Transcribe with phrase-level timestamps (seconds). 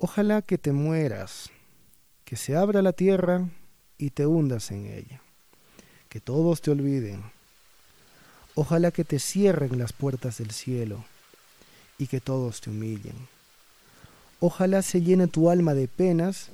[0.00, 1.50] Ojalá que te mueras,
[2.24, 3.48] que se abra la tierra
[3.98, 5.20] y te hundas en ella,
[6.08, 7.20] que todos te olviden.
[8.54, 11.04] Ojalá que te cierren las puertas del cielo
[11.98, 13.16] y que todos te humillen.
[14.38, 16.50] Ojalá se llene tu alma de penas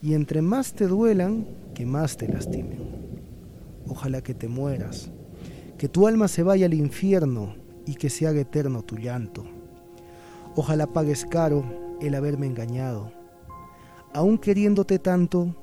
[0.00, 2.80] y entre más te duelan, que más te lastimen.
[3.86, 5.10] Ojalá que te mueras,
[5.76, 9.44] que tu alma se vaya al infierno y que se haga eterno tu llanto.
[10.54, 13.12] Ojalá pagues caro el haberme engañado,
[14.12, 15.54] aún queriéndote tanto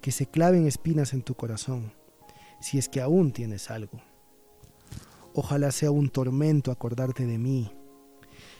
[0.00, 1.92] que se claven espinas en tu corazón,
[2.60, 4.00] si es que aún tienes algo.
[5.34, 7.72] Ojalá sea un tormento acordarte de mí.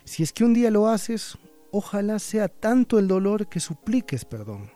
[0.04, 1.38] Si es que un día lo haces,
[1.70, 4.70] ojalá sea tanto el dolor que supliques perdón,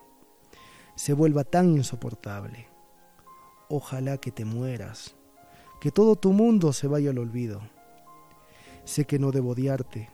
[0.95, 2.67] se vuelva tan insoportable.
[3.69, 5.15] Ojalá que te mueras,
[5.81, 7.61] que todo tu mundo se vaya al olvido.
[8.85, 10.09] Sé que no debo odiarte,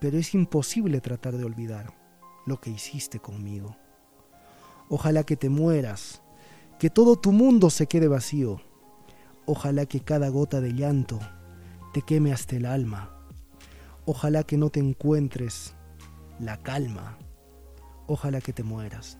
[0.00, 1.94] pero es imposible tratar de olvidar
[2.46, 3.76] lo que hiciste conmigo.
[4.88, 6.22] Ojalá que te mueras,
[6.78, 8.60] que todo tu mundo se quede vacío.
[9.46, 11.18] Ojalá que cada gota de llanto
[11.92, 13.10] te queme hasta el alma.
[14.06, 15.74] Ojalá que no te encuentres
[16.38, 17.18] la calma.
[18.06, 19.18] Ojalá que te mueras.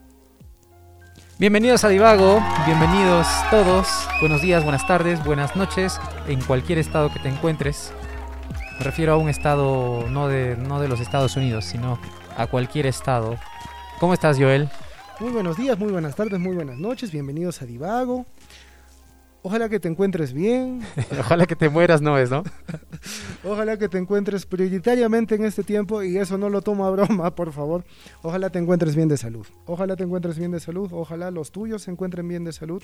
[1.38, 3.86] Bienvenidos a Divago, bienvenidos todos.
[4.20, 7.92] Buenos días, buenas tardes, buenas noches, en cualquier estado que te encuentres.
[8.78, 11.98] Me refiero a un estado no de, no de los Estados Unidos, sino
[12.36, 13.36] a cualquier estado.
[13.98, 14.68] ¿Cómo estás, Joel?
[15.18, 17.10] Muy buenos días, muy buenas tardes, muy buenas noches.
[17.10, 18.24] Bienvenidos a Divago.
[19.42, 20.80] Ojalá que te encuentres bien.
[21.18, 22.44] Ojalá que te mueras, no es, ¿no?
[23.44, 27.34] Ojalá que te encuentres prioritariamente en este tiempo y eso no lo tomo a broma,
[27.34, 27.84] por favor.
[28.22, 29.46] Ojalá te encuentres bien de salud.
[29.66, 30.88] Ojalá te encuentres bien de salud.
[30.92, 32.82] Ojalá los tuyos se encuentren bien de salud.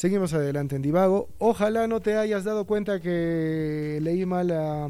[0.00, 1.28] Seguimos adelante en Divago.
[1.36, 4.88] Ojalá no te hayas dado cuenta que leí mal la...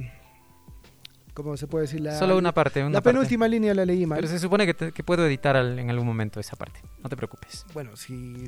[1.34, 2.00] ¿Cómo se puede decir?
[2.00, 2.78] La, Solo una parte.
[2.78, 3.16] Una la parte.
[3.16, 4.19] penúltima línea la leí mal.
[4.19, 6.81] Pero se supone que, te- que puedo editar al- en algún momento esa parte.
[7.03, 7.66] No te preocupes.
[7.75, 8.47] Bueno, si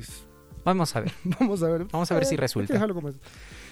[0.63, 1.11] Vamos a ver.
[1.37, 1.83] Vamos a ver.
[1.91, 2.71] Vamos a ver si hay que resulta.
[2.71, 3.15] dejarlo como es.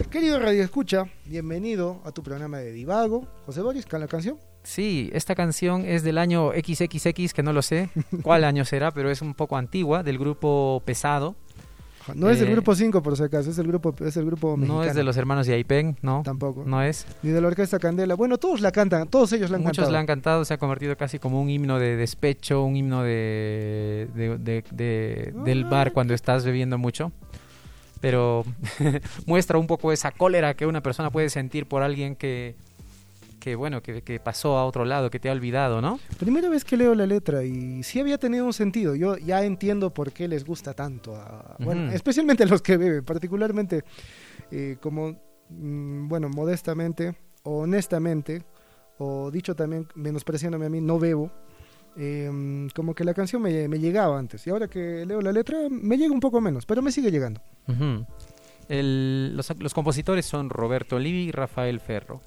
[0.10, 3.26] Querido Radio Escucha, bienvenido a tu programa de Divago.
[3.46, 4.38] José Boris, ¿con la canción?
[4.64, 7.90] Sí, esta canción es del año XXX, que no lo sé
[8.22, 11.38] cuál año será, pero es un poco antigua, del grupo Pesado.
[12.16, 14.58] No es del Eh, grupo 5, por si acaso, es el grupo, es el grupo
[14.58, 14.82] mexicano.
[14.84, 16.22] No es de los hermanos Yaipen, no.
[16.24, 16.64] Tampoco.
[16.66, 17.06] No es.
[17.24, 18.16] Ni de la Orquesta Candela.
[18.16, 19.92] Bueno, todos la cantan, todos ellos la han Muchos cantado.
[19.94, 24.08] la han cantado, se ha convertido casi como un himno de despecho, un himno de,
[24.16, 27.12] de- de- de- del bar cuando estás bebiendo mucho.
[28.00, 28.44] Pero
[29.28, 32.56] muestra un poco esa cólera que una persona puede sentir por alguien que,
[33.42, 36.00] que bueno, que, que pasó a otro lado, que te ha olvidado, ¿no?
[36.18, 38.96] Primera vez que leo la letra y sí había tenido un sentido.
[38.96, 41.16] Yo ya entiendo por qué les gusta tanto.
[41.18, 43.84] a- bueno, especialmente a los que beben, particularmente
[44.52, 45.20] eh, como,
[45.50, 48.44] mm, bueno, modestamente honestamente,
[49.00, 51.32] o dicho también menospreciándome a mí, no bebo.
[51.98, 55.58] eh, como que la canción me, me llegaba antes y ahora que leo la letra
[55.70, 57.42] me llega un poco menos, pero me sigue llegando.
[58.70, 62.22] El- los, los compositores son Roberto Livi y Rafael Ferro.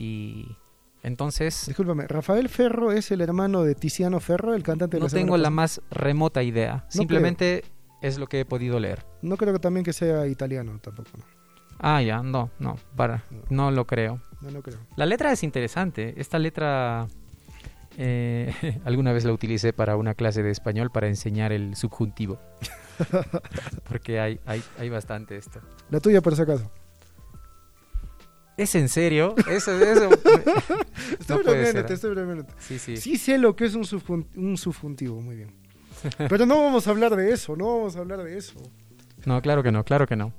[0.00, 0.56] Y
[1.02, 5.12] entonces Discúlpame, Rafael Ferro es el hermano de Tiziano Ferro, el cantante de no la
[5.12, 6.86] tengo la más remota idea.
[6.88, 7.64] Simplemente
[8.00, 9.04] es lo que he podido leer.
[9.20, 11.10] No creo que también que sea italiano tampoco.
[11.18, 11.24] No,
[11.82, 14.22] Ah, ya, no, no, para, no lo creo.
[14.40, 14.78] no, no creo.
[14.96, 16.14] La letra es interesante.
[16.16, 17.06] Esta letra
[17.98, 22.38] eh, alguna vez la utilicé para una clase de español para enseñar el subjuntivo.
[23.88, 25.60] Porque hay, hay, hay bastante esto.
[25.90, 26.70] La tuya por si acaso.
[28.62, 29.34] ¿Es en serio?
[29.48, 30.10] Eso, eso.
[31.18, 31.98] Estoy No puede ser.
[32.58, 32.96] Sí, sí.
[32.96, 35.54] Sí sé lo que es un, subjun- un subjuntivo, muy bien.
[36.28, 38.54] Pero no vamos a hablar de eso, no vamos a hablar de eso.
[39.26, 40.32] No, claro que no, claro que no.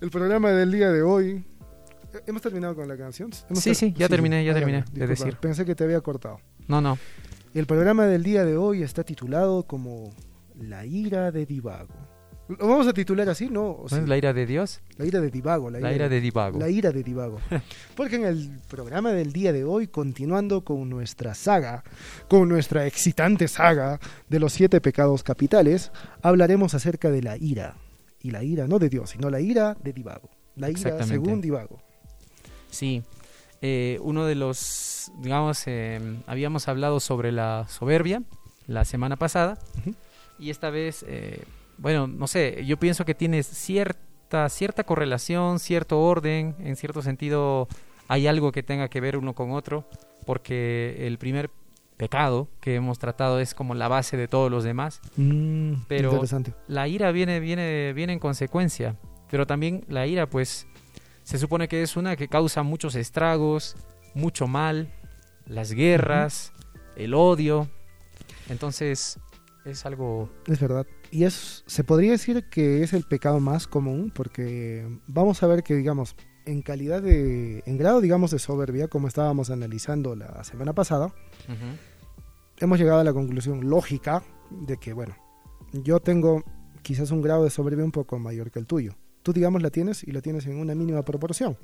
[0.00, 1.44] El programa del día de hoy...
[2.14, 3.30] ¿eh, ¿Hemos terminado con la canción?
[3.48, 5.40] ¿Hemos Sí, sí, ya terminé, ya Ah, terminé ok, de disculpa, decir.
[5.40, 6.40] Pensé que te había cortado.
[6.68, 6.98] No, no.
[7.54, 10.12] El programa del día de hoy está titulado como
[10.60, 11.94] La ira de Divago.
[12.46, 13.48] ¿Lo vamos a titular así?
[13.48, 14.80] No, o ¿No sí, es la ira de Dios?
[14.98, 15.70] la ira de Divago.
[15.70, 16.58] La, La ira de Divago.
[16.58, 17.38] La ira de Divago.
[17.96, 21.82] Porque en el programa del día de hoy, continuando con nuestra saga,
[22.28, 25.90] con nuestra excitante saga de los siete pecados capitales,
[26.20, 27.76] hablaremos acerca de la ira.
[28.20, 30.28] Y la ira no de Dios, sino la ira de Divago.
[30.56, 31.80] La ira según Divago.
[32.70, 33.02] Sí.
[33.62, 38.22] Eh, uno de los, digamos, eh, habíamos hablado sobre la soberbia
[38.66, 39.58] la semana pasada.
[40.38, 41.44] Y esta vez, eh,
[41.78, 47.68] bueno, no sé, yo pienso que tiene cierta, cierta correlación, cierto orden, en cierto sentido
[48.08, 49.88] hay algo que tenga que ver uno con otro,
[50.26, 51.50] porque el primer
[51.96, 55.00] pecado que hemos tratado es como la base de todos los demás.
[55.88, 56.52] Pero- Interesante.
[56.68, 58.96] La ira viene, viene, viene en consecuencia,
[59.30, 60.66] pero también la ira, pues,
[61.22, 63.76] se supone que es una que causa muchos estragos,
[64.14, 64.92] mucho mal,
[65.46, 66.52] las guerras,
[66.96, 67.68] el odio.
[68.48, 69.18] Entonces,
[69.64, 70.30] es algo...
[70.46, 70.86] Es verdad.
[71.10, 75.62] Y es, se podría decir que es el pecado más común porque vamos a ver
[75.62, 76.16] que, digamos,
[76.46, 81.12] en calidad de, en grado, digamos, de soberbia, como estábamos analizando la semana pasada,
[82.58, 85.16] hemos llegado a la conclusión lógica de que, bueno,
[85.72, 86.44] yo tengo
[86.82, 88.94] quizás un grado de soberbia un poco mayor que el tuyo.
[89.22, 91.56] Tú, digamos, la tienes y la tienes en una mínima proporción.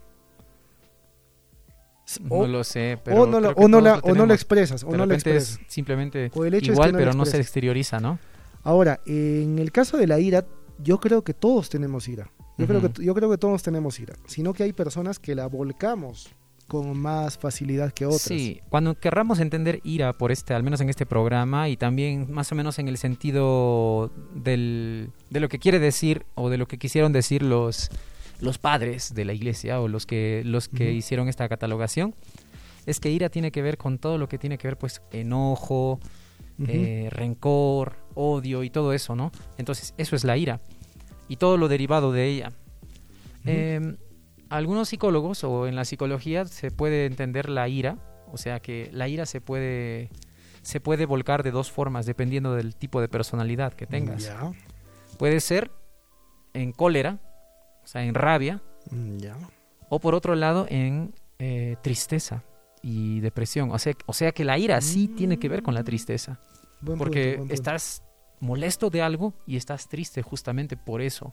[2.29, 4.35] O, no lo sé, pero o no, la, o no la- lo o no tenemos.
[4.35, 5.61] expresas, o De no repente expresas.
[5.67, 8.19] es simplemente O el hecho es igual, que no la pero no se exterioriza, ¿no?
[8.63, 10.45] Ahora, en el caso de la ira,
[10.83, 12.31] yo creo que todos tenemos ira.
[12.59, 14.15] Yo, creo que, yo creo que todos tenemos ira.
[14.27, 16.29] Sino que hay personas que la volcamos
[16.67, 18.21] con más facilidad que otras.
[18.23, 22.53] Sí, cuando querramos entender ira por este, al menos en este programa, y también más
[22.53, 26.79] o menos en el sentido del, de lo que quiere decir o de lo que
[26.79, 27.91] quisieron decir los,
[28.41, 32.15] los padres de la iglesia o los que, los que hicieron esta catalogación,
[32.87, 36.01] es que ira tiene que ver con todo lo que tiene que ver, pues, enojo,
[36.67, 39.33] eh, rencor, odio y todo eso, ¿no?
[39.59, 40.61] Entonces, eso es la ira
[41.29, 42.53] y todo lo derivado de ella.
[43.47, 43.97] Eh,
[44.51, 47.97] algunos psicólogos o en la psicología se puede entender la ira,
[48.33, 50.11] o sea que la ira se puede
[50.63, 54.31] se puede volcar de dos formas dependiendo del tipo de personalidad que tengas.
[55.19, 55.71] Puede ser
[56.53, 57.21] en cólera,
[57.91, 59.37] sea, en rabia, mm, ya.
[59.89, 62.43] o por otro lado en eh, tristeza
[62.83, 63.71] y depresión.
[63.73, 66.39] O sea, o sea que la ira sí tiene que ver con la tristeza.
[66.81, 68.03] Buen Porque punto, estás
[68.41, 71.33] molesto de algo y estás triste justamente por eso.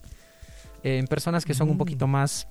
[0.83, 1.79] Eh, en personas que son un Mm.
[1.79, 2.47] poquito más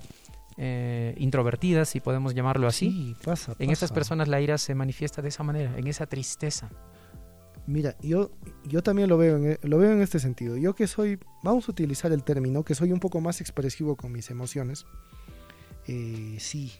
[0.59, 5.21] eh, introvertidas, si podemos llamarlo así, Sí, pasa, en estas personas la ira se manifiesta
[5.21, 6.69] de esa manera, en esa tristeza.
[7.67, 8.31] Mira, yo,
[8.65, 10.55] yo también lo veo, en, e- lo veo en este sentido.
[10.57, 14.11] Yo que soy, vamos a utilizar el término, que soy un poco más expresivo con
[14.13, 14.85] mis emociones.
[15.87, 16.71] Eh, sí,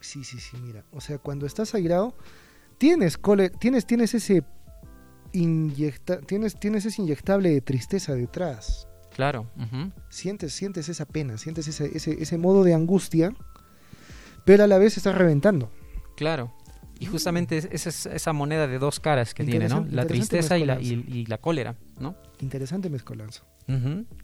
[0.00, 0.84] sí, sí, sí, mira.
[0.92, 2.14] O sea, cuando estás airado,
[2.78, 4.42] tienes, cole- tienes, tienes ese
[5.32, 8.88] inyecta, tienes, tienes ese inyectable de tristeza detrás.
[9.14, 9.46] Claro.
[10.10, 13.34] Sientes, sientes esa pena, sientes ese, ese, ese modo de angustia,
[14.44, 15.70] pero a la vez estás reventando.
[16.16, 16.52] Claro.
[16.98, 19.86] Y justamente es- esa es esa moneda de dos caras que tiene, ¿no?
[19.90, 22.16] La tristeza y la, y, la cólera, ¿no?
[22.40, 23.44] Interesante mezcolanza.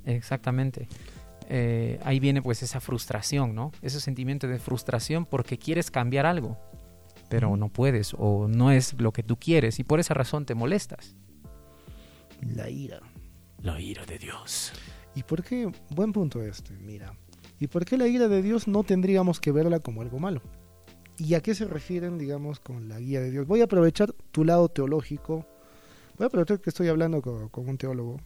[0.06, 0.88] Exactamente.
[1.48, 3.72] Eh, ahí viene pues esa frustración, ¿no?
[3.82, 6.56] Ese sentimiento de frustración porque quieres cambiar algo,
[7.28, 10.54] pero no puedes o no es lo que tú quieres y por esa razón te
[10.54, 11.14] molestas.
[12.40, 13.00] La ira.
[13.60, 14.72] La ira de Dios.
[15.14, 15.70] ¿Y por qué?
[15.90, 17.12] Buen punto este, mira.
[17.60, 20.42] ¿Y por qué la ira de Dios no tendríamos que verla como algo malo?
[21.18, 23.46] ¿Y a qué se refieren, digamos, con la guía de Dios?
[23.46, 25.46] Voy a aprovechar tu lado teológico.
[26.16, 28.20] Voy a aprovechar que estoy hablando con, con un teólogo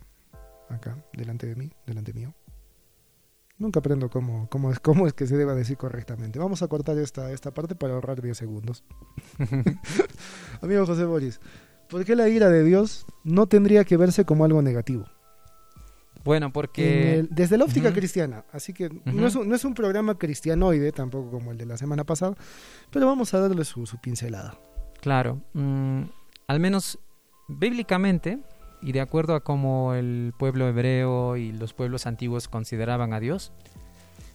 [0.68, 2.34] acá, delante de mí, delante mío.
[3.58, 6.38] Nunca aprendo cómo, cómo, es, cómo es que se deba decir correctamente.
[6.38, 8.84] Vamos a cortar esta, esta parte para ahorrar 10 segundos.
[10.60, 11.40] Amigo José Boris,
[11.88, 15.06] ¿por qué la ira de Dios no tendría que verse como algo negativo?
[16.26, 17.18] Bueno, En porque...
[17.20, 18.44] el- desde la óptica cristiana.
[18.52, 21.78] Así que no, es un, no es un programa cristianoide, tampoco como el de la
[21.78, 22.34] semana pasada,
[22.90, 24.58] pero vamos a darle su, su pincelada.
[25.00, 26.02] Claro, mm,
[26.48, 26.98] al menos
[27.48, 28.38] bíblicamente
[28.82, 33.52] y de acuerdo a cómo el pueblo hebreo y los pueblos antiguos consideraban a Dios,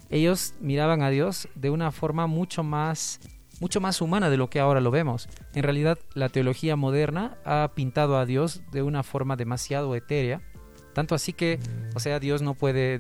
[0.10, 3.20] ellos miraban a Dios de una forma mucho más
[3.60, 5.30] mucho más humana de lo que ahora lo vemos.
[5.54, 10.42] En realidad, la teología moderna ha pintado a Dios de una forma demasiado etérea,
[10.96, 11.60] tanto así que,
[11.94, 13.00] o sea, Dios no puede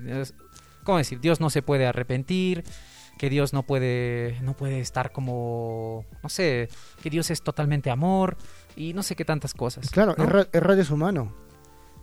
[0.83, 1.19] ¿cómo decir?
[1.19, 2.63] Dios no se puede arrepentir,
[3.17, 6.69] que Dios no puede no puede estar como no sé,
[7.01, 8.37] que Dios es totalmente amor
[8.75, 9.89] y no sé qué tantas cosas.
[9.89, 10.15] Claro,
[10.73, 11.33] es humano.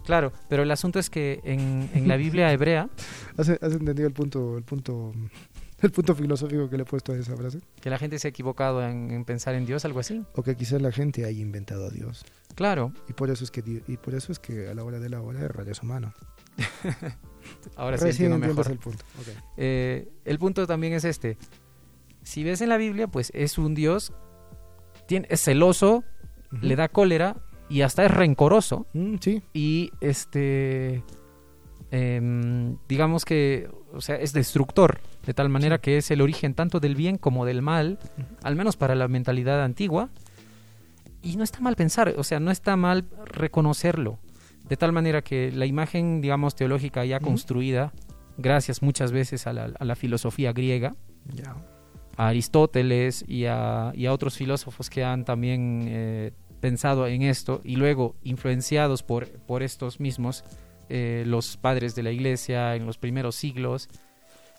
[0.04, 2.88] Claro, pero el asunto es que en, en la Biblia hebrea,
[3.37, 5.12] ¿Has, has entendido el punto, el punto,
[5.83, 7.61] el punto filosófico que le he puesto a esa frase?
[7.80, 10.25] que la gente se ha equivocado en, en pensar en Dios, algo así.
[10.35, 12.25] O que quizás la gente haya inventado a Dios.
[12.54, 15.09] Claro, Y por eso es que, y por eso es que a la hora de
[15.09, 16.12] la hora es humano.
[17.77, 18.73] ahora sí Recién entiendo mejor.
[18.73, 19.05] el punto.
[19.57, 21.37] Eh, el punto también es este.
[22.23, 24.12] Si ves en la Biblia, pues es un Dios,
[25.07, 26.05] tiene, es celoso,
[26.61, 27.37] le da cólera
[27.69, 28.87] y hasta es rencoroso.
[28.93, 31.03] Mm, sí, Y este,
[31.91, 36.81] em, digamos que, o sea, es destructor, de tal manera que es el origen tanto
[36.81, 37.99] del bien como del mal,
[38.43, 40.11] al menos para la mentalidad antigua.
[41.23, 44.19] Y no está mal pensar, o sea, no está mal reconocerlo.
[44.68, 47.92] De tal manera que la imagen, digamos, teológica ya construida,
[48.37, 50.94] gracias muchas veces a la, a la filosofía griega,
[52.16, 57.60] a Aristóteles y a, y a otros filósofos que han también eh, pensado en esto
[57.64, 60.44] y luego influenciados por, por estos mismos,
[60.88, 63.88] eh, los padres de la iglesia en los primeros siglos,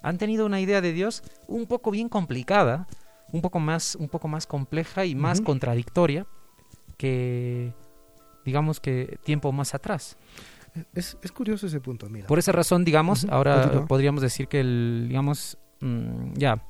[0.01, 2.87] han tenido una idea de Dios un poco bien complicada,
[3.31, 6.25] un poco más, un poco más compleja y más contradictoria
[6.97, 7.73] que,
[8.45, 10.17] digamos que tiempo más atrás.
[10.93, 12.27] Es, es curioso ese punto, mira.
[12.27, 13.87] Por esa razón, digamos, ahora continúa.
[13.87, 16.63] podríamos decir que, el, digamos, mm, ya,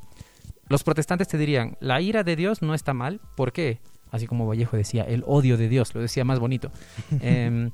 [0.67, 3.79] los protestantes te dirían, la ira de Dios no está mal, ¿por qué?
[4.11, 6.71] Así como Vallejo decía, el odio de Dios, lo decía más bonito.
[7.21, 7.71] Em,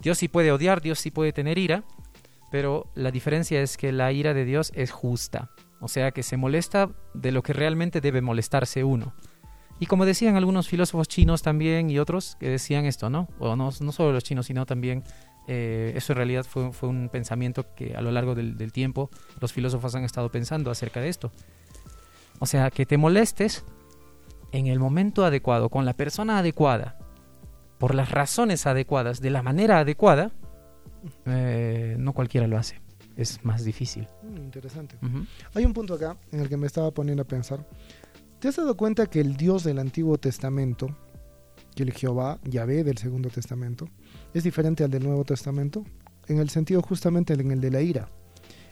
[0.00, 1.84] Dios sí puede odiar, Dios sí puede tener ira,
[2.50, 6.36] pero la diferencia es que la ira de Dios es justa, o sea que se
[6.36, 9.14] molesta de lo que realmente debe molestarse uno.
[9.78, 13.28] Y como decían algunos filósofos chinos también y otros que decían esto, ¿no?
[13.38, 15.02] O no, no solo los chinos, sino también
[15.48, 19.10] eh, eso en realidad fue, fue un pensamiento que a lo largo del, del tiempo
[19.40, 21.32] los filósofos han estado pensando acerca de esto.
[22.38, 23.64] O sea, que te molestes
[24.52, 26.98] en el momento adecuado, con la persona adecuada,
[27.78, 30.30] por las razones adecuadas, de la manera adecuada,
[31.26, 32.80] eh, no cualquiera lo hace.
[33.16, 34.06] Es más difícil.
[34.22, 34.96] Mm, interesante.
[35.54, 37.66] Hay un punto acá en el que me estaba poniendo a pensar.
[38.42, 40.88] ¿Te has dado cuenta que el Dios del Antiguo Testamento,
[41.76, 43.88] que el Jehová, Yahvé del Segundo Testamento,
[44.34, 45.84] es diferente al del Nuevo Testamento?
[46.26, 48.08] En el sentido justamente en el de la ira.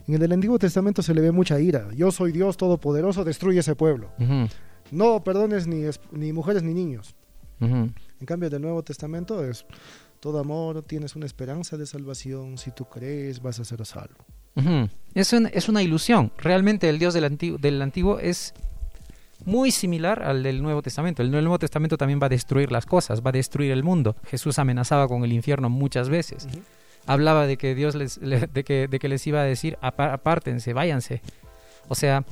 [0.09, 1.89] En el del Antiguo Testamento se le ve mucha ira.
[1.95, 4.11] Yo soy Dios Todopoderoso, destruye ese pueblo.
[4.91, 7.15] No perdones ni, es- ni mujeres ni niños.
[7.61, 7.93] En
[8.27, 9.67] cambio, del Nuevo Testamento es
[10.19, 12.59] todo amor, tienes una esperanza de salvación.
[12.59, 14.25] Si tú crees, vas a ser salvo.
[14.57, 14.89] Ujú.
[15.15, 16.33] Es, un- es una ilusión.
[16.39, 18.53] Realmente el Dios del antiguo, del antiguo es
[19.45, 21.23] muy similar al del Nuevo Testamento.
[21.23, 24.17] El Nuevo Testamento también va a destruir las cosas, va a destruir el mundo.
[24.27, 26.47] Jesús amenazaba con el infierno muchas veces.
[27.07, 30.13] Hablaba de que Dios les, le- de que, de que les iba a decir "Apa-
[30.13, 31.23] apártense, váyanse.
[31.89, 32.25] O sea,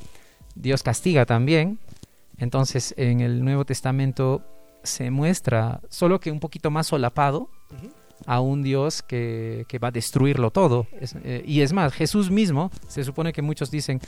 [0.55, 1.79] Dios castiga también.
[2.37, 4.41] Entonces en el Nuevo Testamento
[4.83, 7.49] se muestra, solo que un poquito más solapado,
[8.25, 10.87] a un Dios que, que va a destruirlo todo.
[10.99, 13.99] Es- eh, y es más, Jesús mismo, se supone que muchos dicen,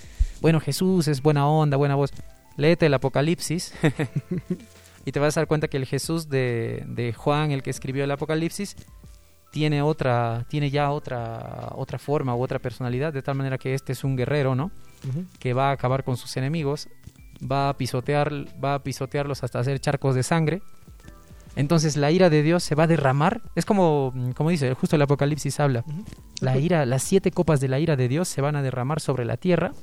[0.42, 2.12] bueno, Jesús es buena onda, buena voz.
[2.62, 3.74] Léete el Apocalipsis
[5.06, 8.04] y te vas a dar cuenta que el Jesús de, de Juan, el que escribió
[8.04, 8.76] el Apocalipsis,
[9.52, 13.94] tiene otra, tiene ya otra, otra forma u otra personalidad, de tal manera que este
[13.94, 14.70] es un guerrero, ¿no?
[15.40, 16.88] Que va a acabar con sus enemigos,
[17.52, 18.32] va a pisotear,
[18.64, 20.62] va a pisotearlos hasta hacer charcos de sangre.
[21.56, 23.42] Entonces la ira de Dios se va a derramar.
[23.56, 25.84] Es como, como dice, justo el Apocalipsis habla.
[26.42, 29.26] La ira, las siete copas de la ira de Dios se van a derramar sobre
[29.26, 29.74] la tierra.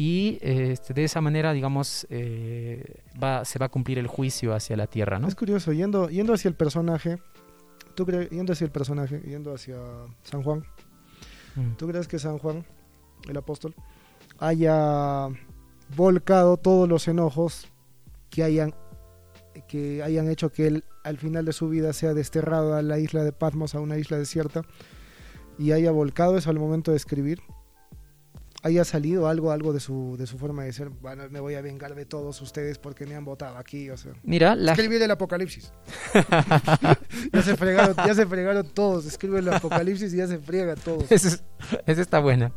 [0.00, 4.54] Y eh, este, de esa manera, digamos, eh, va, se va a cumplir el juicio
[4.54, 5.26] hacia la tierra, ¿no?
[5.26, 7.18] Es curioso, yendo, yendo hacia el personaje,
[7.96, 9.76] tú crees, yendo hacia el personaje, yendo hacia
[10.22, 10.64] San Juan,
[11.58, 11.74] Mm.
[11.76, 12.64] ¿tú crees que San Juan,
[13.28, 13.74] el apóstol,
[14.38, 15.28] haya
[15.96, 17.68] volcado todos los enojos
[18.30, 18.74] que hayan
[19.66, 23.24] que hayan hecho que él al final de su vida sea desterrado a la isla
[23.24, 24.62] de Patmos, a una isla desierta,
[25.58, 27.40] y haya volcado eso al momento de escribir?
[28.68, 31.60] Haya salido algo algo de su de su forma de ser bueno me voy a
[31.60, 35.10] vengar de todos ustedes porque me han votado aquí o sea Mira, la, escribir el
[35.10, 35.72] apocalipsis
[37.32, 41.04] ya se fregaron ya se fregaron todos escribe el apocalipsis y ya se friega todos
[41.10, 41.44] esa, es-
[41.86, 42.52] esa está buena.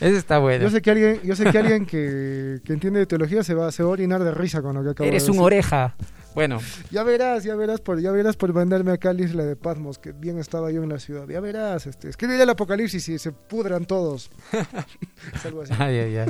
[0.00, 0.64] Esa está buena.
[0.64, 3.70] yo sé que alguien yo sé que alguien que, que entiende de teología se va
[3.70, 5.44] se va a orinar de risa con lo que acabo Eres de un decir.
[5.46, 5.96] oreja.
[6.34, 6.60] Bueno,
[6.90, 9.98] ya verás ya verás por ya verás por mandarme acá a la isla de Patmos
[9.98, 13.32] que bien estaba yo en la ciudad ya verás este escribir el apocalipsis y se
[13.32, 14.30] pudran todos
[15.34, 16.28] Es algo así Ay, ay, ay.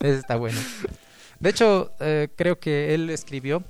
[0.00, 0.58] Ese está bueno.
[1.40, 3.62] De hecho, eh, creo que él escribió,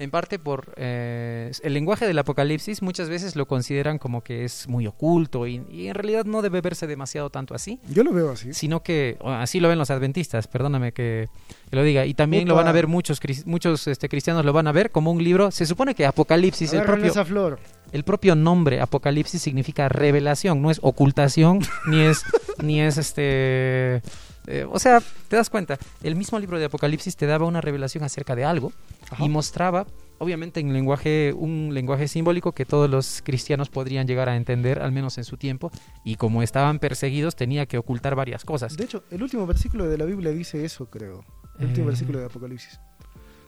[0.00, 4.66] en parte por eh, el lenguaje del Apocalipsis, muchas veces lo consideran como que es
[4.66, 8.30] muy oculto y, y en realidad no debe verse demasiado tanto así, yo lo veo
[8.30, 8.54] así.
[8.54, 11.28] Sino que así lo ven los adventistas, perdóname que,
[11.68, 14.66] que lo diga, y también lo van a ver muchos muchos este, cristianos lo van
[14.66, 17.58] a ver como un libro, se supone que Apocalipsis, el Agárrenle propio, flor.
[17.92, 22.22] el propio nombre Apocalipsis significa revelación, no es ocultación, ni es,
[22.62, 24.02] ni es este...
[24.50, 28.04] eh, o sea, te das cuenta, el mismo libro de Apocalipsis te daba una revelación
[28.04, 28.72] acerca de algo
[29.10, 29.24] Ajá.
[29.24, 29.86] y mostraba,
[30.18, 34.92] obviamente en lenguaje, un lenguaje simbólico que todos los cristianos podrían llegar a entender, al
[34.92, 35.70] menos en su tiempo,
[36.04, 38.76] y como estaban perseguidos tenía que ocultar varias cosas.
[38.76, 41.24] De hecho, el último versículo de la Biblia dice eso, creo.
[41.58, 42.80] El último Eh, versículo de Apocalipsis.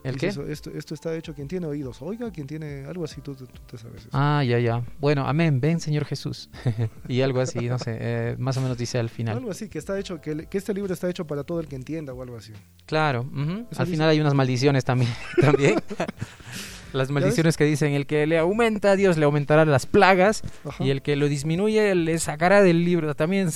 [0.03, 0.27] ¿El qué?
[0.27, 2.01] eso, esto, esto está hecho quien tiene oídos.
[2.01, 4.09] Oiga, quien tiene algo así, tú, tú- tú te sabes eso.
[4.11, 4.83] Ah, ya, ya.
[4.99, 6.49] Bueno, amén, ven Señor Jesús.
[7.07, 9.37] y algo así, no sé, eh, más o menos dice al final.
[9.37, 12.13] Algo así, que está hecho, que, este libro está hecho para todo el que entienda
[12.13, 12.53] o algo así.
[12.85, 13.85] Claro, al dice.
[13.85, 15.11] final hay unas maldiciones también.
[15.41, 15.75] también.
[16.93, 20.83] Las maldiciones que dicen el que le aumenta, Dios le aumentará las plagas Ajá.
[20.83, 23.13] y el que lo disminuye le sacará del libro.
[23.15, 23.49] También,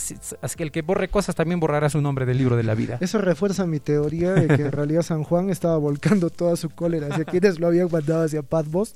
[0.57, 2.97] el que borre cosas también borrará su nombre del libro de la vida.
[3.01, 7.07] Eso refuerza mi teoría de que en realidad San Juan estaba volcando toda su cólera
[7.07, 8.95] hacia quienes lo habían mandado hacia Patmos.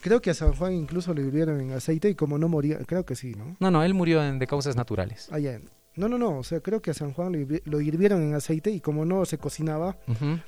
[0.00, 3.04] Creo que a San Juan incluso le hirvieron en aceite y como no moría, creo
[3.04, 3.56] que sí, ¿no?
[3.58, 5.28] No, no, él murió en- de causas naturales.
[5.32, 5.58] Ah, ya.
[5.98, 8.34] No, no, no, o sea, creo que a San Juan lo, hirvi- lo hirvieron en
[8.34, 9.96] aceite y como no se cocinaba,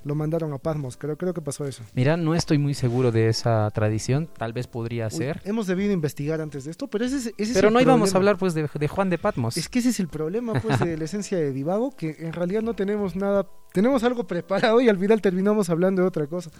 [0.05, 0.97] lo mandaron a Patmos.
[0.97, 1.83] Creo, creo que pasó eso.
[1.95, 5.41] Mira, no estoy muy seguro de esa tradición, tal vez podría Uy, ser.
[5.45, 8.15] hemos debido investigar antes de esto, pero ese, es- ese es Pero el no íbamos
[8.15, 9.57] a hablar pues de, de Juan de Patmos.
[9.57, 12.63] Es que ese es el problema, pues, de la esencia de Divago, que en realidad
[12.63, 16.51] no tenemos nada, tenemos algo preparado y al final terminamos hablando de otra cosa.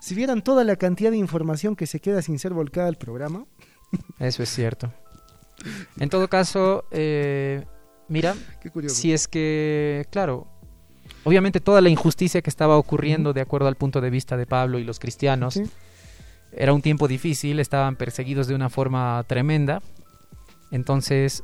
[0.00, 3.46] Si vieran toda la cantidad de información que se queda sin ser volcada al programa,
[4.18, 4.92] Eso es cierto.
[5.98, 7.64] En todo caso, eh,
[8.10, 8.94] mira, qué curioso.
[8.94, 10.46] si es que, claro,
[11.24, 14.78] obviamente toda la injusticia que estaba ocurriendo de acuerdo al punto de vista de Pablo
[14.78, 15.62] y los cristianos, Sí.
[16.52, 19.80] era un tiempo difícil, estaban perseguidos de una forma tremenda.
[20.70, 21.42] Entonces,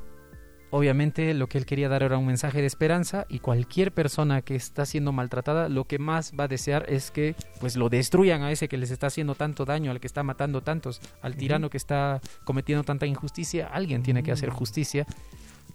[0.70, 4.54] obviamente lo que él quería dar era un mensaje de esperanza y cualquier persona que
[4.56, 8.50] está siendo maltratada, lo que más va a desear es que pues lo destruyan a
[8.52, 11.76] ese que les está haciendo tanto daño, al que está matando tantos, al tirano que
[11.76, 14.54] está cometiendo tanta injusticia, alguien tiene que hacer Mm.
[14.54, 15.06] justicia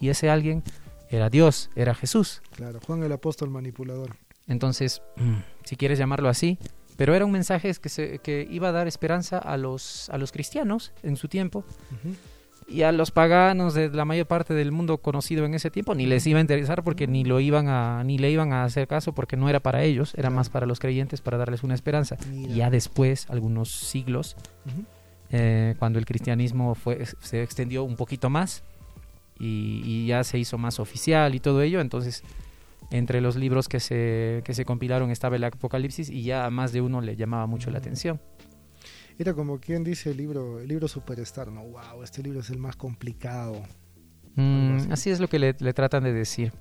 [0.02, 0.64] y ese alguien
[1.10, 2.42] era Dios, era Jesús.
[2.56, 4.16] Claro, Juan el apóstol manipulador.
[4.48, 5.02] Entonces,
[5.64, 6.58] si quieres llamarlo así,
[6.98, 10.32] pero era un mensaje que, se, que iba a dar esperanza a los, a los
[10.32, 11.64] cristianos en su tiempo
[12.68, 16.06] y a los paganos de la mayor parte del mundo conocido en ese tiempo ni
[16.06, 19.14] les iba a interesar porque ni lo iban a ni le iban a hacer caso
[19.14, 20.36] porque no era para ellos, era Claro.
[20.36, 22.18] más para los creyentes para darles una esperanza.
[22.30, 22.52] Mira.
[22.52, 24.36] Y ya después, algunos siglos,
[25.32, 28.64] eh, cuando el cristianismo fue, se extendió un poquito más
[29.42, 32.24] y, y ya se hizo más oficial y todo ello, entonces
[32.92, 36.74] entre los libros que se, que se compilaron estaba el Apocalipsis y ya a más
[36.74, 38.22] de uno le llamaba mucho la atención.
[39.18, 42.58] Era como quien dice el libro, el libro Superstar, no, wow, este libro es el
[42.58, 43.62] más complicado.
[44.36, 44.92] Mm, así.
[44.92, 46.52] así es lo que le, le tratan de decir.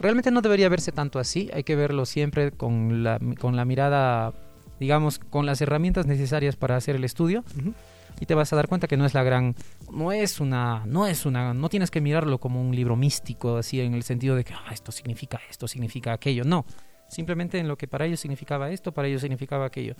[0.00, 4.32] Realmente no debería verse tanto así, hay que verlo siempre con la, con la mirada,
[4.78, 7.74] digamos, con las herramientas necesarias para hacer el estudio Ujú.
[8.18, 9.54] Y te vas a dar cuenta que no es la gran
[9.92, 13.80] no es una no es una no tienes que mirarlo como un libro místico así
[13.80, 16.64] en el sentido de que "Ah, esto significa esto significa aquello no
[17.08, 19.94] simplemente en lo que para ellos significaba esto para ellos significaba aquello.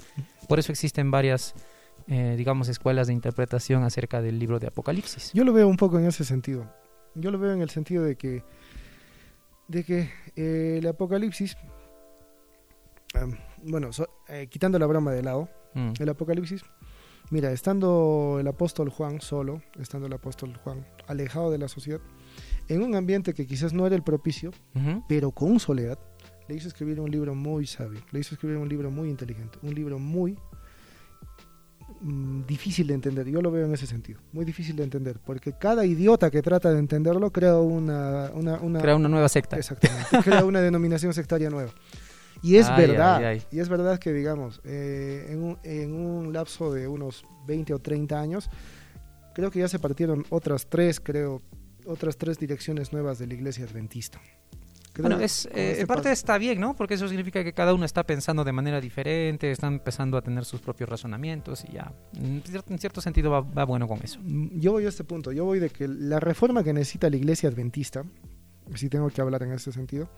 [0.49, 1.55] Por eso existen varias
[2.07, 5.33] eh, digamos escuelas de interpretación acerca del libro de Apocalipsis.
[5.35, 6.73] Yo lo veo un poco en ese sentido.
[7.14, 8.43] Yo lo veo en el sentido de que,
[9.69, 11.56] de que eh, el Apocalipsis,
[13.65, 16.65] bueno, so- eh, quitando la broma de lado, Mm, el Apocalipsis,
[17.30, 22.00] mira, estando el apóstol Juan solo, estando el apóstol Juan alejado de la sociedad,
[22.69, 24.50] en un ambiente que quizás no era el propicio,
[25.08, 25.99] pero con soledad,
[26.49, 29.75] le hizo escribir un libro muy sabio, le hizo escribir un libro muy inteligente, un
[29.75, 30.36] libro muy
[32.00, 33.28] mm, difícil de entender.
[33.28, 36.73] Yo lo veo en ese sentido, muy difícil de entender, porque cada idiota que trata
[36.73, 41.50] de entenderlo crea una, una, una- crea una nueva secta exactamente, crea una denominación sectaria
[41.50, 41.71] nueva.
[42.43, 43.43] Y es Ay, verdad, ay, ay.
[43.50, 47.79] y es verdad que digamos, eh, en, un, en un lapso de unos 20 o
[47.79, 48.49] 30 años,
[49.35, 51.43] creo que ya se partieron otras tres, creo,
[51.87, 54.21] otras tres direcciones nuevas de la iglesia adventista.
[54.93, 56.75] Creo Bueno, es, eh, este en parte paso- está bien, ¿no?
[56.75, 60.45] Porque eso significa que cada uno está pensando de manera diferente, están empezando a tener
[60.45, 61.93] sus propios razonamientos y ya.
[62.17, 64.19] En cierto, en cierto sentido va, va bueno con eso.
[64.23, 67.17] Mm, Yo voy a este punto, yo voy de que la reforma que necesita la
[67.17, 68.03] iglesia adventista,
[68.76, 70.09] si tengo que hablar en ese sentido,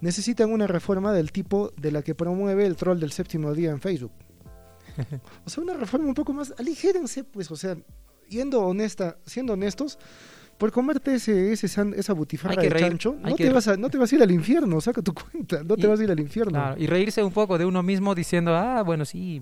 [0.00, 3.80] necesitan una reforma del tipo de la que promueve el troll del séptimo día en
[3.80, 4.12] Facebook.
[5.44, 7.76] O sea, una reforma un poco más, aligérense, pues, o sea,
[8.28, 9.98] yendo honesta, siendo honestos,
[10.58, 13.88] por comerte ese, ese san- esa butifarra de reír, chancho, no te, vas a, no
[13.90, 16.18] te vas a ir al infierno, saca tu cuenta, no te vas a ir al
[16.20, 16.52] infierno.
[16.52, 19.40] Claro, y reírse un poco de uno mismo diciendo, ah, bueno, sí,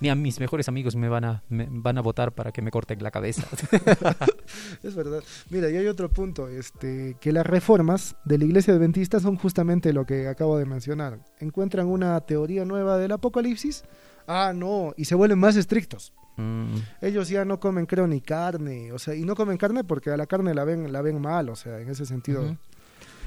[0.00, 2.70] me- a mis mejores amigos me van a, me van a votar para que me
[2.70, 3.46] corten la cabeza.
[4.82, 5.22] Es verdad.
[5.50, 9.92] Mira, y hay otro punto, este, que las reformas de la iglesia adventista son justamente
[9.92, 11.18] lo que acabo de mencionar.
[11.40, 13.84] Encuentran una teoría nueva del apocalipsis,
[14.26, 16.12] ah, no, y se vuelven más estrictos.
[16.36, 20.10] Mm, Ellos ya no comen, creo, ni carne, o sea, y no comen carne porque
[20.10, 22.56] a la carne la ven, la ven mal, o sea, en ese sentido.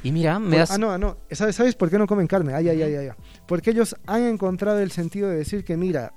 [0.03, 0.71] Y mira, me has...
[0.71, 1.17] ah, no, ah, no.
[1.31, 2.53] ¿Sabes, ¿Sabes por qué no comen carne?
[2.53, 3.15] Ay, ay, ay, ay, ay.
[3.47, 6.13] Porque ellos han encontrado el sentido de decir que, mira,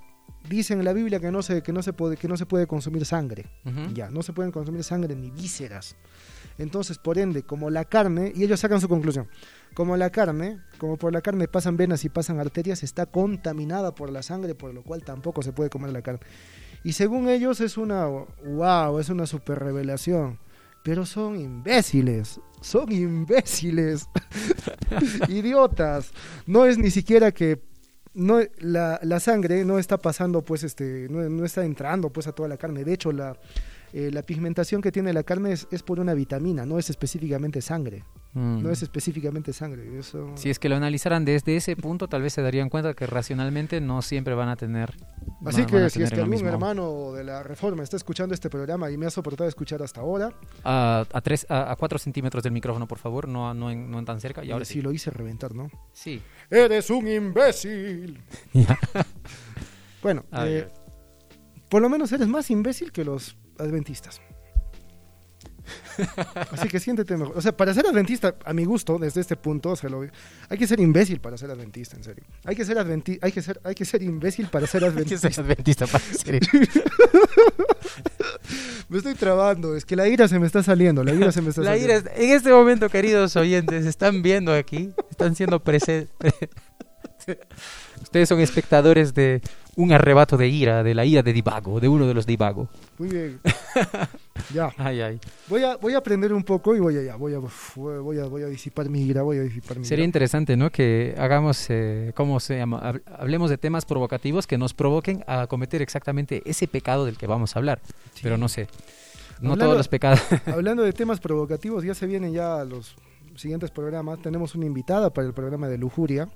[0.48, 2.66] dicen en la Biblia que no se, que no se, puede, que no se puede
[2.66, 3.46] consumir sangre.
[3.94, 5.96] Ya, no se pueden consumir sangre ni vísceras.
[6.58, 9.28] Entonces, por ende, como la carne, y ellos sacan su conclusión,
[9.74, 14.10] como la carne, como por la carne pasan venas y pasan arterias, está contaminada por
[14.10, 16.20] la sangre, por lo cual tampoco se puede comer la carne.
[16.84, 20.38] Y según ellos es una, wow, es una super revelación.
[20.82, 24.08] Pero son imbéciles, son imbéciles,
[25.28, 26.10] idiotas.
[26.44, 27.62] No es ni siquiera que
[28.14, 32.32] no la, la sangre no está pasando pues este no, no está entrando pues a
[32.32, 32.84] toda la carne.
[32.84, 33.36] De hecho la
[33.92, 37.60] eh, la pigmentación que tiene la carne es, es por una vitamina no es específicamente
[37.60, 38.62] sangre Mm.
[38.62, 39.98] no es específicamente sangre.
[39.98, 40.32] Eso...
[40.36, 43.80] Si es que lo analizaran desde ese punto, tal vez se darían cuenta que racionalmente
[43.82, 44.94] no siempre van a tener.
[45.44, 46.48] Así van- que van si es que algún mismo.
[46.48, 50.32] hermano de la Reforma está escuchando este programa y me ha soportado escuchar hasta ahora,
[50.64, 53.98] A, a, tres, a, a cuatro centímetros del micrófono, por favor, no, no, en, no
[53.98, 54.42] en tan cerca.
[54.44, 54.82] Y ahora sí sí.
[54.82, 55.70] lo hice reventar, ¿no?
[55.92, 56.22] Sí.
[56.50, 58.18] ¡Eres un imbécil!
[60.02, 60.66] Bueno, eh,
[61.68, 64.20] por lo menos eres más imbécil que los adventistas.
[66.50, 67.36] Así que siéntete mejor.
[67.36, 70.02] O sea, para ser adventista, a mi gusto, desde este punto, o sea, lo-
[70.48, 72.24] hay que ser imbécil para ser adventista, en serio.
[72.44, 75.30] Hay que ser adventi- hay que ser, hay que ser imbécil para ser que adventista.
[75.30, 76.40] soy adventista para ser-
[78.88, 81.48] Me estoy trabando, es que la ira se me está saliendo, la ira se me
[81.50, 81.94] está La saliendo.
[82.00, 86.10] ira en este momento, queridos oyentes, están viendo aquí, están siendo presentes.
[88.02, 89.40] Ustedes son espectadores de
[89.76, 92.68] un arrebato de ira, de la ira de Divago, de uno de los Divago.
[92.98, 93.40] Muy bien.
[94.54, 94.70] ya.
[94.76, 95.20] Ay, ay.
[95.48, 97.38] Voy a, voy a aprender un poco y voy a, ya, voy a,
[97.76, 100.06] voy a, voy a disipar mi ira, voy a disipar mi Sería ira.
[100.06, 100.70] interesante, ¿no?
[100.70, 102.80] Que hagamos, eh, ¿cómo se llama?
[102.82, 107.26] Hab- Hablemos de temas provocativos que nos provoquen a cometer exactamente ese pecado del que
[107.26, 107.80] vamos a hablar.
[108.22, 108.68] Pero no sé.
[109.40, 110.20] No Hablando- todos los pecados.
[110.46, 112.94] Hablando de temas provocativos, ya se vienen ya los
[113.36, 114.20] siguientes programas.
[114.22, 116.28] Tenemos una invitada para el programa de lujuria.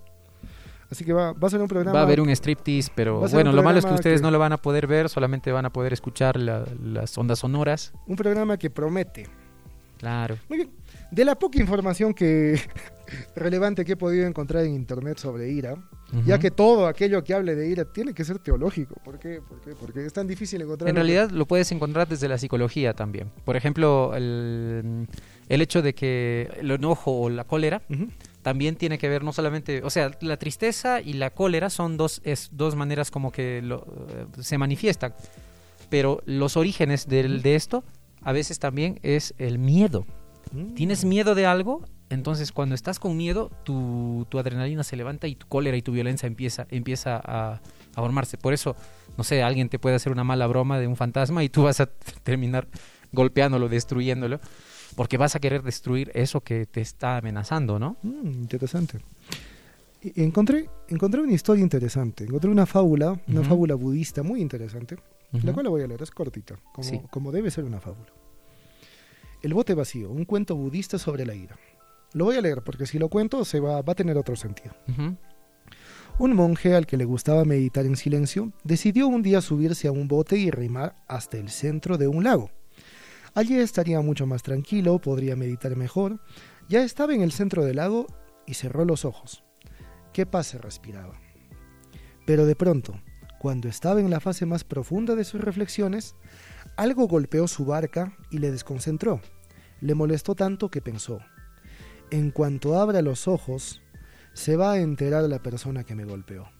[0.90, 1.92] Así que va, va a ser un programa.
[1.94, 4.38] Va a haber un striptease, pero bueno, lo malo es que ustedes que- no lo
[4.38, 7.92] van a poder ver, solamente van a poder escuchar la- las ondas sonoras.
[8.06, 9.26] un programa que promete.
[9.98, 10.36] Claro.
[10.48, 10.70] Muy bien.
[11.10, 12.60] De la poca información que
[13.34, 15.76] relevante que he podido encontrar en internet sobre ira,
[16.24, 18.94] ya que todo aquello que hable de ira tiene que ser teológico.
[19.04, 19.40] ¿Por qué?
[19.46, 19.72] ¿Por qué?
[19.78, 20.88] Porque es tan difícil encontrar.
[20.88, 23.30] En que- realidad lo puedes encontrar desde la psicología también.
[23.44, 25.08] Por ejemplo, el,
[25.48, 27.82] el hecho de que el enojo o la cólera.
[28.46, 32.20] También tiene que ver no solamente, o sea, la tristeza y la cólera son dos,
[32.22, 35.16] es, dos maneras como que lo, eh, se manifiestan.
[35.90, 37.82] Pero los orígenes del- de esto
[38.22, 40.06] a veces también es el miedo.
[40.52, 40.74] Mm.
[40.74, 45.34] Tienes miedo de algo, entonces cuando estás con miedo, tu, tu adrenalina se levanta y
[45.34, 47.60] tu cólera y tu violencia empieza, empieza a, a
[48.00, 48.38] formarse.
[48.38, 48.76] Por eso,
[49.18, 51.80] no sé, alguien te puede hacer una mala broma de un fantasma y tú vas
[51.80, 51.86] a
[52.22, 52.68] terminar
[53.10, 54.38] golpeándolo, destruyéndolo,
[54.96, 57.96] porque vas a querer destruir eso que te está amenazando, ¿no?
[58.02, 58.98] Mm, interesante.
[60.02, 62.24] Y- Encontré, encontré una historia interesante.
[62.24, 63.48] Encontré una fábula, una Ujú.
[63.50, 64.96] fábula budista muy interesante.
[65.32, 65.52] La Ujú.
[65.52, 67.00] cual la voy a leer, es cortita, como, Sí.
[67.10, 68.06] como debe ser una fábula.
[69.42, 71.56] El bote vacío, un cuento budista sobre la ira.
[72.14, 74.74] Lo voy a leer porque si lo cuento se va, va a tener otro sentido.
[74.88, 75.16] Ujú.
[76.18, 80.08] Un monje al que le gustaba meditar en silencio decidió un día subirse a un
[80.08, 82.50] bote y remar hasta el centro de un lago.
[83.36, 86.20] Allí estaría mucho más tranquilo, podría meditar mejor.
[86.70, 88.06] Ya estaba en el centro del lago
[88.46, 89.44] y cerró los ojos.
[90.14, 91.20] Qué paz se respiraba.
[92.26, 92.98] Pero de pronto,
[93.38, 96.14] cuando estaba en la fase más profunda de sus reflexiones,
[96.78, 99.20] algo golpeó su barca y le desconcentró.
[99.82, 101.18] Le molestó tanto que pensó,
[102.10, 103.82] en cuanto abra los ojos,
[104.32, 106.55] se va a enterar la persona que me golpeó.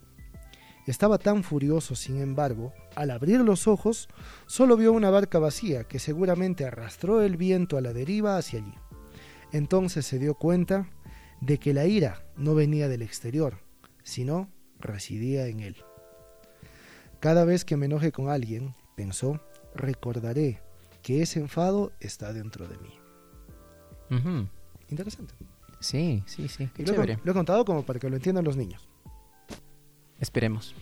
[0.87, 4.09] Estaba tan furioso, sin embargo, al abrir los ojos,
[4.47, 8.75] solo vio una barca vacía que seguramente arrastró el viento a la deriva hacia allí.
[9.53, 10.89] Entonces se dio cuenta
[11.41, 13.59] de que la ira no venía del exterior,
[14.05, 15.77] sino residía en él.
[17.19, 19.41] Cada vez que me enoje con alguien, pensó,
[19.75, 20.63] recordaré
[21.03, 22.95] que ese enfado está dentro de mí.
[24.89, 25.35] Interesante.
[25.81, 26.71] Sí, sí, sí.
[26.73, 28.89] Qué he, lo he contado como para que lo entiendan los niños.
[30.21, 30.75] Esperemos.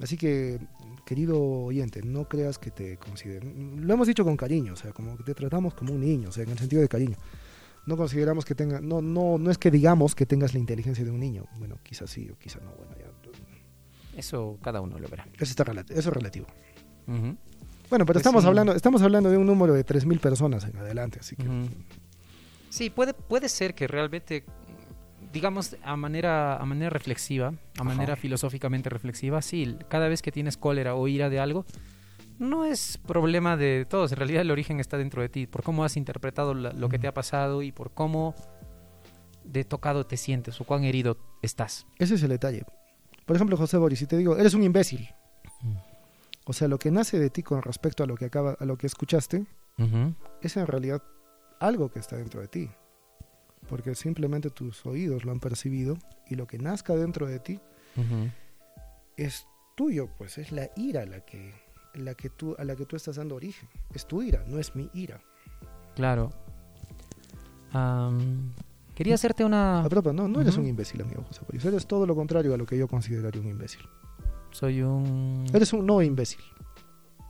[0.00, 0.58] Así que,
[1.04, 3.86] querido oyente, no creas que te consideren.
[3.86, 6.32] Lo hemos dicho con cariño, o sea, como que te tratamos como un niño, o
[6.32, 7.16] sea, en el sentido de cariño.
[7.86, 11.10] No consideramos que tenga, no, no, no es que digamos que tengas la inteligencia de
[11.10, 11.46] un niño.
[11.58, 12.70] Bueno, quizás sí o quizás no.
[12.72, 15.26] Bueno, ya, Eso cada uno lo verá.
[15.34, 16.46] eso, está eso es relativo.
[17.06, 17.38] Bueno,
[17.90, 18.48] pero Pues estamos sí.
[18.48, 21.44] hablando, estamos hablando de un número de 3.000 personas en adelante, así que.
[22.68, 24.44] Sí, puede, puede ser que realmente,
[25.32, 27.84] digamos, a manera, a manera reflexiva, a Ajá.
[27.84, 31.64] manera filosóficamente reflexiva, sí, cada vez que tienes cólera o ira de algo,
[32.38, 34.12] no es problema de todos.
[34.12, 36.98] En realidad el origen está dentro de ti, por cómo has interpretado la- lo que
[36.98, 38.34] te ha pasado y por cómo
[39.44, 41.86] de tocado te sientes o cuán herido estás.
[41.98, 42.64] ese es el detalle.
[43.26, 45.08] Por ejemplo, José Boris, si te digo, eres un imbécil.
[45.62, 45.74] Mm.
[46.46, 48.76] O sea, lo que nace de ti con respecto a lo que acaba, a lo
[48.78, 49.44] que escuchaste,
[50.40, 51.02] es en realidad
[51.60, 52.70] algo que está dentro de ti.
[53.68, 57.60] Porque simplemente tus oídos lo han percibido y lo que nazca dentro de ti
[57.96, 58.30] Ujú.
[59.16, 61.52] es tuyo, pues es la ira la que,
[61.94, 63.68] la que tú, a la que tú estás dando origen.
[63.94, 65.20] Es tu ira, no es mi ira.
[65.94, 66.32] Claro.
[67.72, 68.52] Am,
[68.94, 69.80] quería hacerte una...
[69.84, 70.62] A propósito, no, no eres Ujú.
[70.62, 71.64] un imbécil, amigo José Boris.
[71.64, 73.82] Eres todo lo contrario a lo que yo consideraría un imbécil.
[74.50, 75.44] Soy un...
[75.52, 76.40] Eres un no imbécil.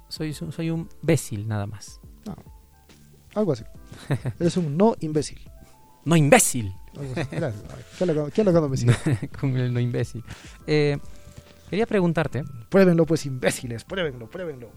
[0.09, 2.01] Soy, soy un bécil nada más.
[3.35, 3.65] Algo así.
[4.41, 5.39] eres un no imbécil.
[6.09, 6.75] No imbécil.
[6.99, 7.29] Algo así.
[7.31, 7.65] Gracias.
[7.99, 8.95] ¿Qué lo, qué lo cuando me sigue?
[9.39, 10.25] con el no imbécil.
[10.67, 10.97] Eh,
[11.69, 13.85] quería preguntarte, Pruébenlo, pues, imbéciles.
[13.85, 14.71] Pruébenlo, pruébenlo.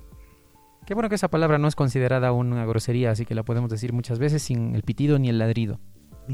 [0.85, 3.93] qué bueno que esa palabra no es considerada una grosería, así que la podemos decir
[3.93, 5.79] muchas veces sin el pitido ni el ladrido.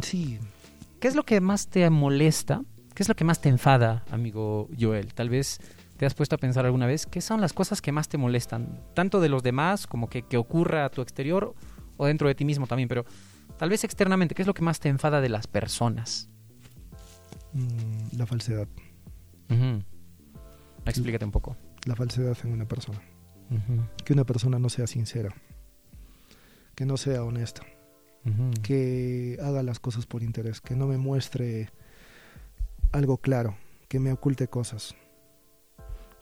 [0.02, 0.40] Sí.
[1.00, 2.62] ¿Qué es lo que más te molesta?
[2.96, 5.14] ¿Qué es lo que más te enfada, amigo Joel?
[5.14, 5.60] Tal vez
[5.98, 8.82] te has puesto a pensar alguna vez, ¿qué son las cosas que más te molestan?
[8.96, 11.54] Tanto de los demás como que, que ocurra a tu exterior
[11.98, 13.06] o dentro de ti mismo también, pero
[13.58, 16.30] tal vez externamente, ¿qué es lo que más te enfada de las personas?
[17.54, 18.68] Mm, la falsedad.
[20.86, 21.58] Explícate un poco.
[21.86, 23.00] La falsedad en una persona.
[24.04, 25.34] Que una persona no sea sincera.
[26.76, 27.64] Que no sea honesta.
[28.62, 31.70] que haga las cosas por interés, que no me muestre
[32.92, 33.56] algo claro,
[33.88, 34.96] que me oculte cosas.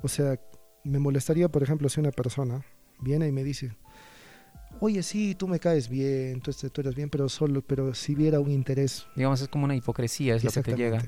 [0.01, 0.39] O sea,
[0.83, 2.63] me molestaría, por ejemplo, si una persona
[2.99, 3.75] viene y me dice,
[4.79, 8.15] oye, sí, tú me caes bien, tú, este- tú eres bien, pero solo, pero si
[8.15, 11.03] viera un interés, Digamos, es como una hipocresía, es lo que te llega.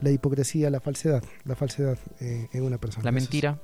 [0.00, 3.04] La hipocresía, la falsedad, la falsedad eh, en una persona.
[3.04, 3.58] La mentira.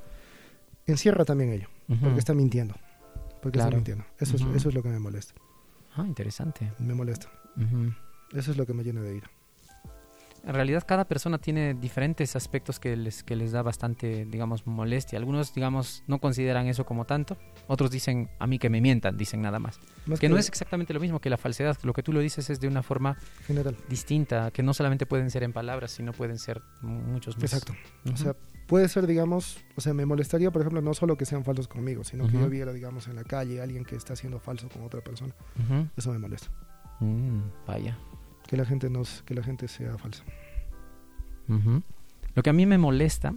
[0.87, 1.69] encierra también ello,
[2.01, 2.75] porque está mintiendo.
[3.43, 4.05] Porque está mintiendo.
[4.19, 5.35] Eso, es, eso es lo que me molesta.
[5.97, 6.73] Ah, interesante.
[6.79, 7.29] Me molesta.
[8.33, 9.31] Eso es lo que me llena de ira.
[10.45, 15.19] En realidad cada persona tiene diferentes aspectos que les, que les da bastante, digamos, molestia.
[15.19, 17.37] Algunos, digamos, no consideran eso como tanto.
[17.69, 19.79] Otros dicen, a mí que me mientan, dicen nada más.
[20.07, 21.79] Más Que no es exactamente lo mismo que la falsedad.
[21.85, 23.77] Lo que tú lo dices es de una forma general.
[23.89, 27.45] distinta, que no solamente pueden ser en palabras, sino pueden ser muchos más.
[27.45, 27.75] Exacto.
[28.13, 28.35] O sea,
[28.67, 32.03] puede ser, digamos, o sea, me molestaría, por ejemplo, no solo que sean falsos conmigo,
[32.03, 34.83] sino que yo viera, digamos, en la calle a alguien que está siendo falso con
[34.83, 35.35] otra persona.
[35.97, 36.49] Eso me molesta.
[36.99, 37.97] Mm, vaya.
[38.53, 40.23] Que la gente no, que la gente sea falsa.
[42.35, 43.35] Lo que a mí me molesta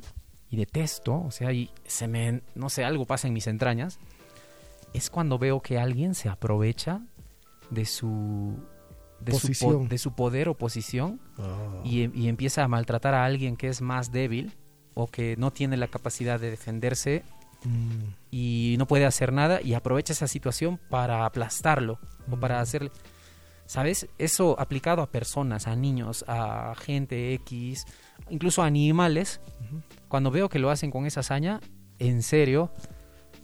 [0.49, 3.97] y detesto, o sea, y se me, no sé, algo pasa en mis entrañas,
[4.93, 6.99] es cuando veo que alguien se aprovecha
[7.69, 8.58] de su
[9.21, 9.88] de, su, po- Posición.
[9.88, 11.21] de su poder o posición
[11.86, 14.51] y, em- y empieza a maltratar a alguien que es más débil
[14.95, 17.23] o que no tiene la capacidad de defenderse
[17.63, 21.99] Mm, y no puede hacer nada y aprovecha esa situación para aplastarlo
[22.30, 22.62] o para Mm.
[22.62, 22.91] hacerle...
[23.65, 24.08] ¿Sabes?
[24.19, 27.86] Eso aplicado a personas, a niños, a gente X,
[28.30, 29.41] incluso a animales,
[30.08, 31.60] cuando veo que lo hacen con esa hazaña,
[31.97, 32.71] en serio,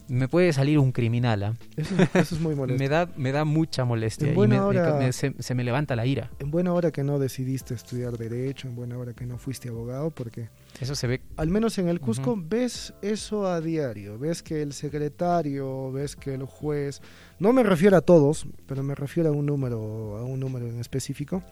[0.07, 1.41] me puede salir un criminal.
[1.43, 1.53] ¿ah?
[1.75, 2.79] Eso, es- eso es muy molesto.
[2.83, 5.33] Me da, me da mucha molestia En y buena me- me hora- ca- me- se,
[5.39, 6.29] se me levanta la ira.
[6.39, 10.11] En buena hora que no decidiste estudiar Derecho, en buena hora que no fuiste abogado,
[10.11, 11.21] porque Eso se ve...
[11.37, 12.43] al menos en el Cusco Ujú.
[12.47, 17.01] ves eso a diario, ves que el secretario, ves que el juez,
[17.39, 20.79] no me refiero a todos, pero me refiero a un número, a un número en
[20.79, 21.43] específico,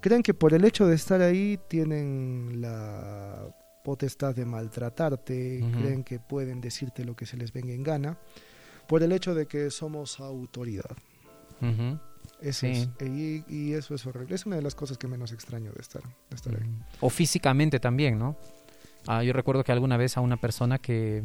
[0.00, 5.78] creen que por el hecho de estar ahí tienen la potestad de maltratarte, Ujú.
[5.78, 8.18] creen que pueden decirte lo que se les venga en gana,
[8.86, 10.96] por el hecho de que somos autoridad.
[11.60, 11.98] Ujú.
[12.42, 12.90] Eso Sí.
[12.98, 14.34] es, y, y eso es horrible.
[14.34, 16.68] Es una de las cosas que menos extraño de estar, de estar ahí.
[17.00, 18.36] O físicamente también, ¿no?
[19.06, 21.22] Ah, yo recuerdo que alguna vez a una persona que,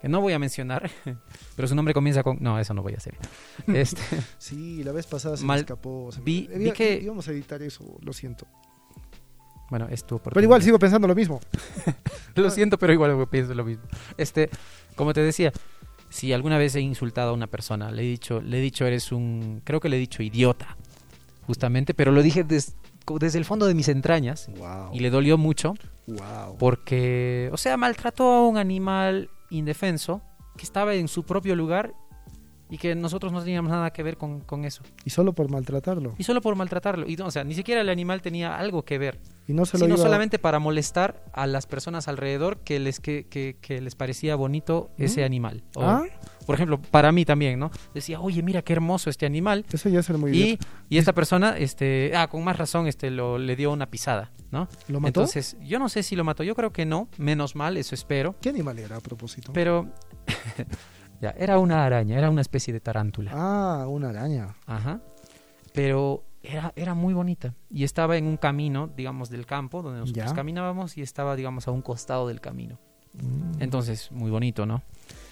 [0.00, 0.90] que no voy a mencionar,
[1.56, 2.38] pero su nombre comienza con...
[2.40, 3.14] No, eso no voy a hacer.
[3.68, 4.00] Este,
[4.38, 6.10] Sí, la vez pasada se Mal- me escapó.
[6.12, 8.46] se vi- que- Íbamos a editar eso, lo siento.
[9.70, 10.64] bueno, es tu Pero igual oportunidad.
[10.64, 11.40] sigo pensando lo mismo.
[12.36, 13.82] Lo siento, pero igual pienso lo mismo.
[14.16, 14.48] Este,
[14.94, 15.52] como te decía,
[16.10, 19.10] si alguna vez he insultado a una persona, le he dicho, le he dicho eres
[19.12, 20.76] un, creo que le he dicho idiota,
[21.46, 22.74] justamente, pero lo dije des-
[23.18, 24.90] desde el fondo de mis entrañas Wow.
[24.92, 25.74] y le dolió mucho
[26.06, 26.56] wow.
[26.58, 30.20] porque, o sea, maltrató a un animal indefenso
[30.56, 31.94] que estaba en su propio lugar
[32.70, 34.82] y que nosotros no teníamos nada que ver con, con eso.
[35.04, 36.14] Y solo por maltratarlo.
[36.18, 37.08] Y solo por maltratarlo.
[37.08, 39.18] Y, o sea, ni siquiera el animal tenía algo que ver.
[39.48, 43.00] Y no se lo sino iba- solamente para molestar a las personas alrededor que les,
[43.00, 45.64] que, que- que les parecía bonito ese animal.
[45.74, 46.04] O, ¿Ah?
[46.46, 47.70] Por ejemplo, para mí también, ¿no?
[47.94, 49.64] Decía, oye, mira qué hermoso este animal.
[49.72, 53.38] Eso ya es muy Y, y esta persona, este, ah, con más razón, este, lo,
[53.38, 54.68] le dio una pisada, ¿no?
[54.88, 55.08] ¿Lo mató?
[55.20, 58.34] Entonces, yo no sé si lo mató, yo creo que no, menos mal, eso espero.
[58.40, 59.52] ¿Qué animal era a propósito?
[59.52, 59.88] Pero,
[61.20, 63.30] ya, era una araña, era una especie de tarántula.
[63.34, 64.56] Ah, una araña.
[64.66, 65.00] Ajá.
[65.72, 67.54] Pero era, era muy bonita.
[67.70, 70.34] Y estaba en un camino, digamos, del campo, donde nosotros Ya.
[70.34, 72.78] caminábamos, y estaba, digamos, a un costado del camino.
[73.14, 73.62] Mm.
[73.62, 74.82] Entonces, muy bonito, ¿no?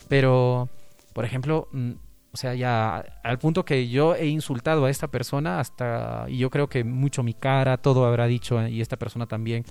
[0.09, 0.69] Pero,
[1.13, 1.93] por ejemplo, mm,
[2.33, 6.51] o sea, ya al punto que yo he insultado a esta persona hasta, y yo
[6.51, 9.65] creo que mucho mi cara, todo habrá dicho, y esta persona también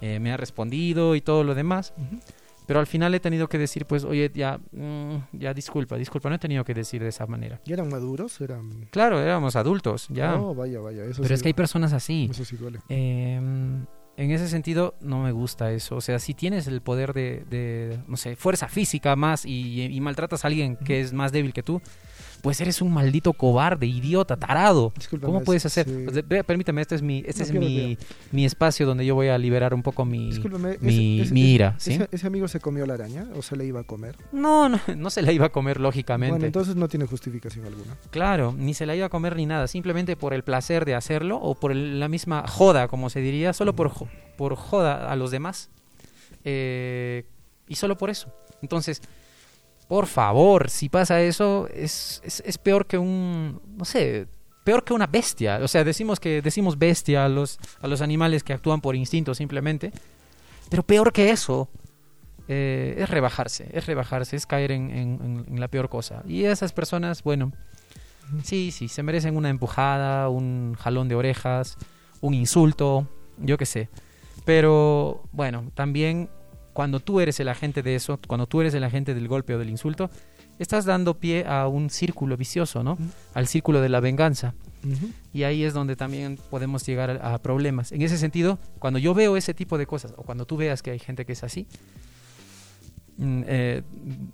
[0.00, 1.92] eh, me ha respondido y todo lo demás.
[1.96, 2.20] Ujú.
[2.70, 6.36] Pero al final he tenido que decir, pues, oye, ya, mm, ya disculpa, disculpa, no
[6.36, 7.60] he tenido que decir de esa manera.
[7.64, 8.40] ¿Y eran maduros?
[8.40, 8.86] Eran...
[8.92, 10.36] Claro, éramos adultos, ya.
[10.36, 11.02] No, vaya, vaya.
[11.04, 12.28] Eso Pero sí, es que hay personas así.
[12.30, 12.78] Eso sí duele.
[12.88, 15.96] Eh, en ese sentido, no me gusta eso.
[15.96, 20.00] O sea, si tienes el poder de, de, no sé, fuerza física más y, y
[20.00, 21.82] maltratas a alguien que es más débil que tú,
[22.42, 24.92] pues eres un maldito cobarde, idiota, tarado.
[24.96, 25.86] Discúlpame, ¿Cómo puedes hacer?
[25.86, 26.04] sí.
[26.26, 27.98] Pues, permíteme, este es mi, este No, es mi,
[28.32, 30.30] mi espacio donde yo voy a liberar un poco mi,
[30.80, 31.92] mi, ese- ese- mi ira, ¿sí?
[31.94, 34.16] Ese, ese amigo se comió la araña o se le iba a comer?
[34.32, 36.30] No, no, no se la iba a comer lógicamente.
[36.32, 37.96] Bueno, entonces no tiene justificación alguna.
[38.10, 41.36] Claro, ni se la iba a comer ni nada, simplemente por el placer de hacerlo
[41.36, 43.92] o por el- la misma joda, como se diría, solo por,
[44.36, 45.70] por joda a los demás.
[46.44, 47.24] Eh,
[47.68, 48.32] y solo por eso.
[48.62, 49.02] Entonces,
[49.90, 54.28] por favor, si pasa eso, es, es, es peor que un, no sé,
[54.62, 55.58] peor que una bestia.
[55.64, 59.34] O sea, decimos que decimos bestia a los, a los animales que actúan por instinto
[59.34, 59.90] simplemente,
[60.70, 61.68] pero peor que eso.
[62.46, 66.22] eh, es rebajarse, es rebajarse, es caer en, en- en- en la peor cosa.
[66.24, 67.52] Y esas personas, bueno,
[68.44, 71.76] Sí, sí, se merecen una empujada, un jalón de orejas,
[72.20, 73.88] un insulto, yo qué sé.
[74.44, 76.28] Pero bueno, también
[76.80, 79.58] cuando tú eres el agente de eso, cuando tú eres el agente del golpe o
[79.58, 80.08] del insulto,
[80.58, 82.94] estás dando pie a un círculo vicioso, ¿no?
[82.94, 83.02] Ujú.
[83.34, 84.54] Al círculo de la venganza.
[84.82, 85.10] Ujú.
[85.34, 87.92] Y ahí es donde también podemos llegar a, a problemas.
[87.92, 90.90] En ese sentido, cuando yo veo ese tipo de cosas, o cuando tú veas que
[90.90, 91.66] hay gente que es así,
[93.18, 93.82] mm, eh,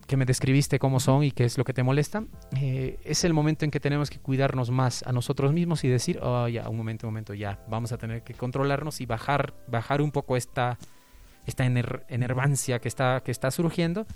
[0.06, 2.22] que me describiste cómo son y qué es lo que te molesta,
[2.60, 6.20] eh, es el momento en que tenemos que cuidarnos más a nosotros mismos y decir,
[6.22, 10.00] oh, ya, un momento, un momento, ya, vamos a tener que controlarnos y bajar, bajar
[10.00, 10.78] un poco esta,
[11.46, 14.06] esta ener- enervancia que está, que está surgiendo.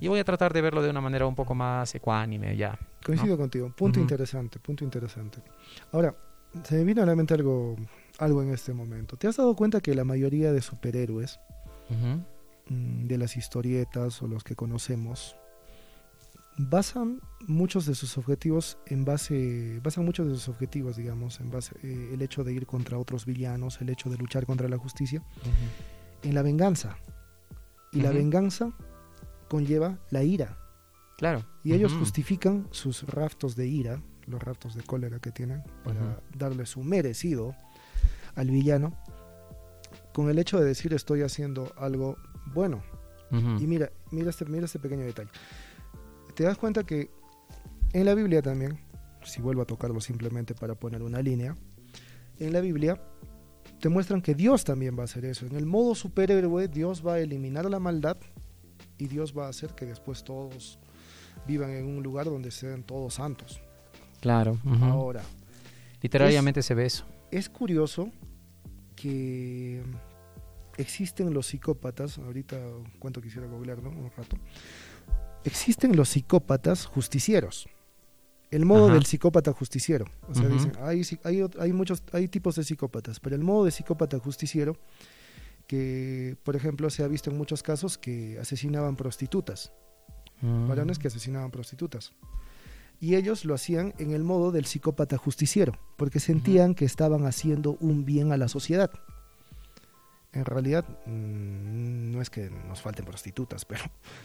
[0.00, 2.78] Y voy a tratar de verlo de una manera un poco más ecuánime, ya.
[3.04, 3.72] Coincido contigo.
[3.76, 4.04] Punto Ujú.
[4.04, 5.38] interesante, punto interesante.
[5.92, 6.14] Ahora,
[6.64, 7.74] se me vino a la mente algo,
[8.18, 9.16] algo en este momento.
[9.16, 11.40] ¿Te has dado cuenta que la mayoría de superhéroes,
[11.90, 12.22] Ujú.
[12.72, 15.34] mm, de las historietas o los que conocemos,
[16.58, 21.74] basan muchos de sus objetivos en base, basan muchos de sus objetivos, digamos, en base
[21.82, 25.20] eh, el hecho de ir contra otros villanos, el hecho de luchar contra la justicia,
[25.42, 25.50] Ujú.
[26.22, 26.96] En la venganza.
[27.92, 28.72] Y la venganza
[29.48, 30.58] conlleva la ira.
[31.16, 31.44] Claro.
[31.64, 36.66] Y ellos justifican sus raptos de ira, los raptos de cólera que tienen, para darle
[36.66, 37.56] su merecido
[38.34, 38.96] al villano,
[40.12, 42.16] con el hecho de decir estoy haciendo algo
[42.54, 42.82] bueno.
[43.30, 45.30] Y mira, mira este, mira este pequeño detalle.
[46.34, 47.10] Te das cuenta que
[47.92, 48.78] en la Biblia también,
[49.22, 51.56] si vuelvo a tocarlo simplemente para poner una línea,
[52.38, 53.02] en la Biblia
[53.80, 55.46] te muestran que Dios también va a hacer eso.
[55.46, 58.16] En el modo superhéroe, Dios va a eliminar la maldad
[58.98, 60.78] y Dios va a hacer que después todos
[61.46, 63.60] vivan en un lugar donde sean todos santos.
[64.20, 64.58] Claro.
[64.82, 65.22] Ahora,
[66.02, 67.04] Literariamente se ve eso.
[67.30, 68.10] es curioso
[68.96, 69.82] que
[70.76, 72.56] existen los psicópatas, ahorita
[72.98, 73.90] cuánto quisiera googlear, ¿no?
[73.90, 74.36] Un rato.
[75.44, 77.68] Existen los psicópatas justicieros.
[78.50, 78.94] El modo Ajá.
[78.94, 80.06] del psicópata justiciero.
[80.28, 83.70] O sea, dicen, hay, hay, hay muchos, hay tipos de psicópatas, pero el modo de
[83.70, 84.76] psicópata justiciero,
[85.66, 89.72] que por ejemplo se ha visto en muchos casos que asesinaban prostitutas,
[90.40, 92.12] varones que asesinaban prostitutas.
[93.00, 97.76] Y ellos lo hacían en el modo del psicópata justiciero, porque sentían que estaban haciendo
[97.80, 98.90] un bien a la sociedad.
[100.32, 103.84] En realidad, mm, no es que nos falten prostitutas, pero,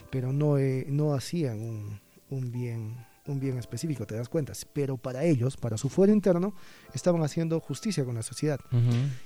[0.10, 4.54] pero no, eh, no hacían un, un bien, un bien específico, te das cuenta.
[4.74, 6.54] Pero para ellos, para su fuero interno,
[6.94, 8.60] estaban haciendo justicia con la sociedad.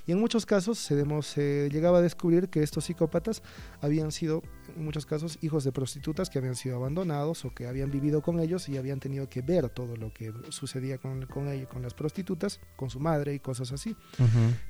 [0.06, 3.42] Y en muchos casos se, llegaba a descubrir que estos psicópatas
[3.80, 4.42] habían sido,
[4.76, 8.40] en muchos casos, hijos de prostitutas que habían sido abandonados o que habían vivido con
[8.40, 11.94] ellos y habían tenido que ver todo lo que sucedía con, con ellos, con las
[11.94, 13.96] prostitutas, con su madre y cosas así.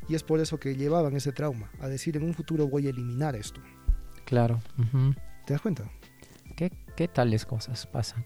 [0.08, 2.90] Y es por eso que llevaban ese trauma, a decir en un futuro voy a
[2.90, 3.60] eliminar esto.
[4.24, 4.60] Claro.
[5.46, 5.90] ¿Te das cuenta?
[6.56, 8.24] ¿Qué, qué tales cosas pasan?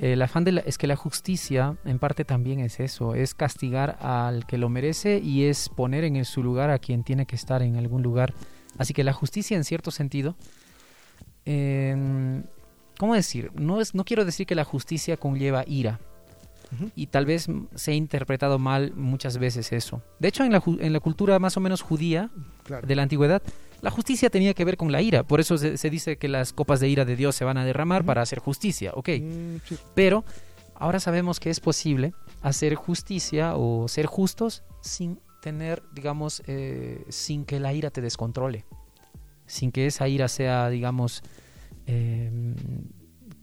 [0.00, 3.98] El afán de la- es que la justicia en parte también es eso, es castigar
[4.00, 7.60] al que lo merece y es poner en su lugar a quien tiene que estar
[7.62, 8.32] en algún lugar.
[8.78, 10.36] Así que la justicia en cierto sentido,
[11.44, 12.44] em,
[12.98, 13.50] ¿cómo decir?
[13.54, 15.98] No, es, no quiero decir que la justicia conlleva ira,
[16.94, 20.02] y tal vez se ha interpretado mal muchas veces eso.
[20.20, 22.30] De hecho, en la, en la cultura más o menos judía
[22.62, 22.86] Claro.
[22.86, 23.42] de la antigüedad,
[23.82, 25.22] la justicia tenía que ver con la ira.
[25.22, 27.64] Por eso se, se dice que las copas de ira de Dios se van a
[27.64, 28.92] derramar para hacer justicia.
[28.94, 29.56] Ok, Mm,
[29.94, 30.24] pero
[30.74, 32.12] ahora sabemos que es posible
[32.42, 38.64] hacer justicia o ser justos sin tener, digamos, eh, sin que la ira te descontrole.
[39.46, 41.22] Sin que esa ira sea, digamos,
[41.86, 42.30] eh,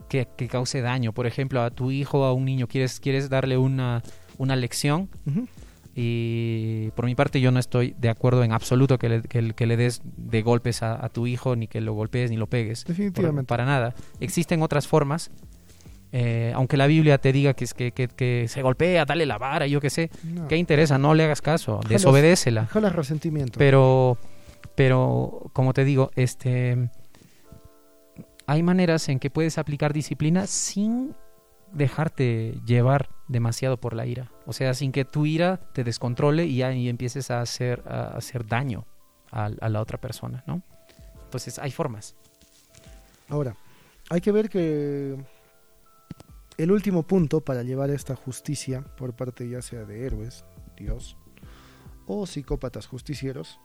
[0.07, 1.13] que, que cause daño.
[1.13, 4.03] Por ejemplo, a tu hijo, a un niño, quieres, quieres darle una,
[4.37, 5.09] una lección.
[5.99, 9.53] Y por mi parte yo no estoy de acuerdo en absoluto que le, que, le-
[9.55, 12.45] que le des de golpes a, a tu hijo, ni que lo golpees, ni lo
[12.45, 12.83] pegues.
[12.83, 13.47] Por- Definitivamente.
[13.49, 13.95] para nada.
[14.19, 15.31] Existen otras formas.
[16.11, 19.37] eh, aunque la Biblia te diga que, es que, que, que se golpea, dale la
[19.39, 20.11] vara, yo qué sé.
[20.23, 20.47] No.
[20.47, 20.97] ¿Qué interesa?
[20.99, 22.67] No le hagas caso, Jalas- desobedécela.
[22.67, 23.57] Jalas resentimiento.
[23.57, 24.17] Pero,
[24.75, 26.89] pero, como te digo, este,
[28.45, 31.15] hay maneras en que puedes aplicar disciplina sin
[31.73, 34.31] dejarte llevar demasiado por la ira.
[34.45, 38.45] O sea, sin que tu ira te descontrole y ahí empieces a hacer, a hacer
[38.45, 38.85] daño
[39.31, 40.63] a, a la otra persona, ¿no?
[41.25, 42.15] Entonces, hay formas.
[43.29, 43.55] Ahora,
[44.09, 45.17] hay que ver que
[46.57, 50.45] el último punto para llevar esta justicia por parte ya sea de héroes,
[50.77, 51.17] Dios,
[52.07, 53.59] o psicópatas justicieros,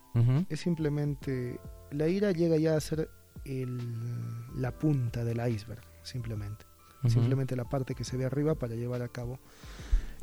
[0.49, 1.59] es simplemente
[1.91, 3.09] la ira llega ya a ser
[3.45, 6.65] el- la punta del iceberg, simplemente.
[7.07, 9.39] Simplemente la parte que se ve arriba para llevar a cabo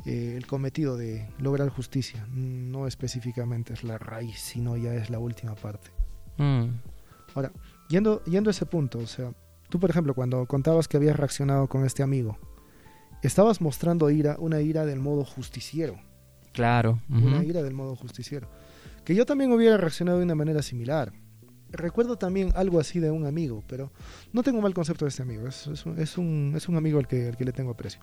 [0.05, 2.25] eh, el cometido de lograr justicia.
[2.33, 5.91] No específicamente es la raíz, sino ya es la última parte.
[6.37, 6.69] Mm.
[7.35, 7.51] Ahora,
[7.87, 9.31] yendo, yendo a ese punto, o sea,
[9.69, 12.37] tú por ejemplo cuando contabas que habías reaccionado con este amigo,
[13.21, 15.99] estabas mostrando ira, una ira del modo justiciero,
[16.53, 16.99] Claro.
[17.09, 18.49] una ira del modo justiciero,
[19.05, 21.13] que yo también hubiera reaccionado de una manera similar.
[21.71, 23.91] Recuerdo también algo así de un amigo, pero
[24.33, 26.99] no tengo mal concepto de este amigo, es, es un, es un- es un amigo
[26.99, 28.01] al que, al que le tengo aprecio.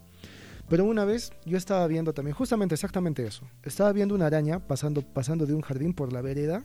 [0.69, 5.03] Pero una vez yo estaba viendo también, justamente exactamente eso, estaba viendo una araña pasando,
[5.03, 6.63] pasando de un jardín por la vereda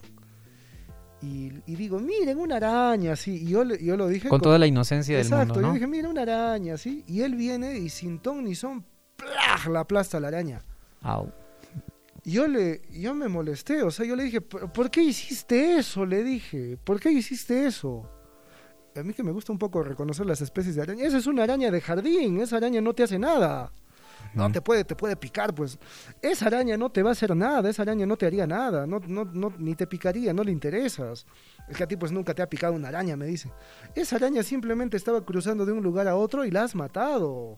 [1.21, 4.67] y, y digo, miren, una araña, así, y yo, yo lo dije Con toda la
[4.67, 5.73] inocencia del Exacto, mundo, yo ¿no?
[5.73, 7.05] dije, mira, una araña, ¿sí?
[7.07, 8.83] Y él viene y sin ton ni son,
[9.15, 9.67] ¡plaj!
[9.69, 10.61] la aplasta la araña.
[11.01, 11.31] Au.
[12.25, 16.05] Yo, le, yo me molesté, o sea, yo le dije, ¿por qué hiciste eso?
[16.05, 18.09] Le dije, ¿por qué hiciste eso?
[18.95, 21.05] A mí que me gusta un poco reconocer las especies de araña.
[21.05, 23.71] Esa es una araña de jardín, esa araña no te hace nada.
[24.33, 25.77] No, te puede, te puede picar, pues.
[26.21, 28.99] Esa araña no te va a hacer nada, esa araña no te haría nada, no,
[29.05, 31.25] no, no, ni te picaría, no le interesas.
[31.67, 33.51] Es que a ti pues nunca te ha picado una araña, me dice.
[33.95, 37.57] Esa araña simplemente estaba cruzando de un lugar a otro y la has matado.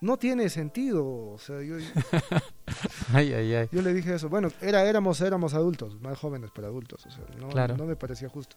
[0.00, 1.04] No tiene sentido.
[1.06, 1.76] O sea, yo,
[3.12, 3.68] Ay, ay, ay.
[3.72, 4.28] yo le dije eso.
[4.28, 7.06] Bueno, era, éramos, éramos adultos, más jóvenes pero adultos.
[7.06, 7.76] O sea, no, Claro.
[7.76, 8.56] no me parecía justo.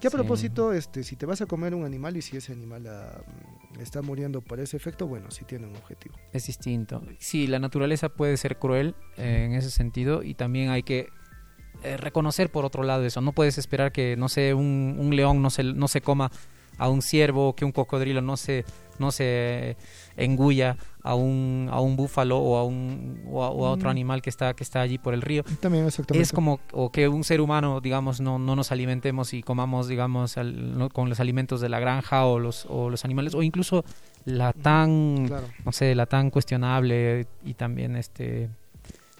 [0.00, 0.16] Que a Sí.
[0.16, 3.20] propósito, este, si te vas a comer un animal y si ese animal ah,
[3.78, 6.14] está muriendo por ese efecto, bueno, sí tiene un objetivo.
[6.32, 7.02] Es distinto.
[7.18, 11.08] Sí, la naturaleza puede ser cruel eh, en ese sentido y también hay que
[11.82, 13.20] eh, reconocer por otro lado eso.
[13.20, 16.30] No puedes esperar que, no sé, un, un león no se, no se coma
[16.78, 18.64] a un ciervo, que un cocodrilo no se,
[18.98, 19.76] no se
[20.16, 23.90] engulla a un, a un búfalo o a, un, o a, o a otro Mm.
[23.92, 25.42] animal que está, que está allí por el río.
[25.60, 26.22] También exactamente.
[26.22, 30.36] Es como o que un ser humano, digamos, no, no nos alimentemos y comamos, digamos,
[30.36, 33.84] al- no- con los alimentos de la granja o los, o los animales, o incluso
[34.26, 35.46] la tan, Claro.
[35.64, 38.50] no sé, la tan cuestionable y también este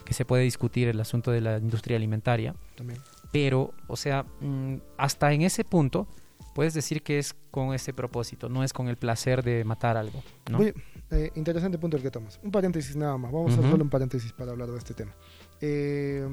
[0.04, 2.54] que se puede discutir el asunto de la industria alimentaria.
[2.74, 2.98] También.
[3.30, 6.08] Pero, o sea, mm, hasta en ese punto
[6.54, 10.22] puedes decir que es con ese propósito, no es con el placer de matar algo,
[10.50, 10.58] ¿no?
[10.58, 10.74] Oye,
[11.10, 12.38] eh, interesante punto el que tomas.
[12.42, 13.32] Un paréntesis nada más.
[13.32, 13.60] Vamos a Ujú.
[13.60, 15.14] hacer solo un paréntesis para hablar de este tema.
[15.60, 16.26] Eh,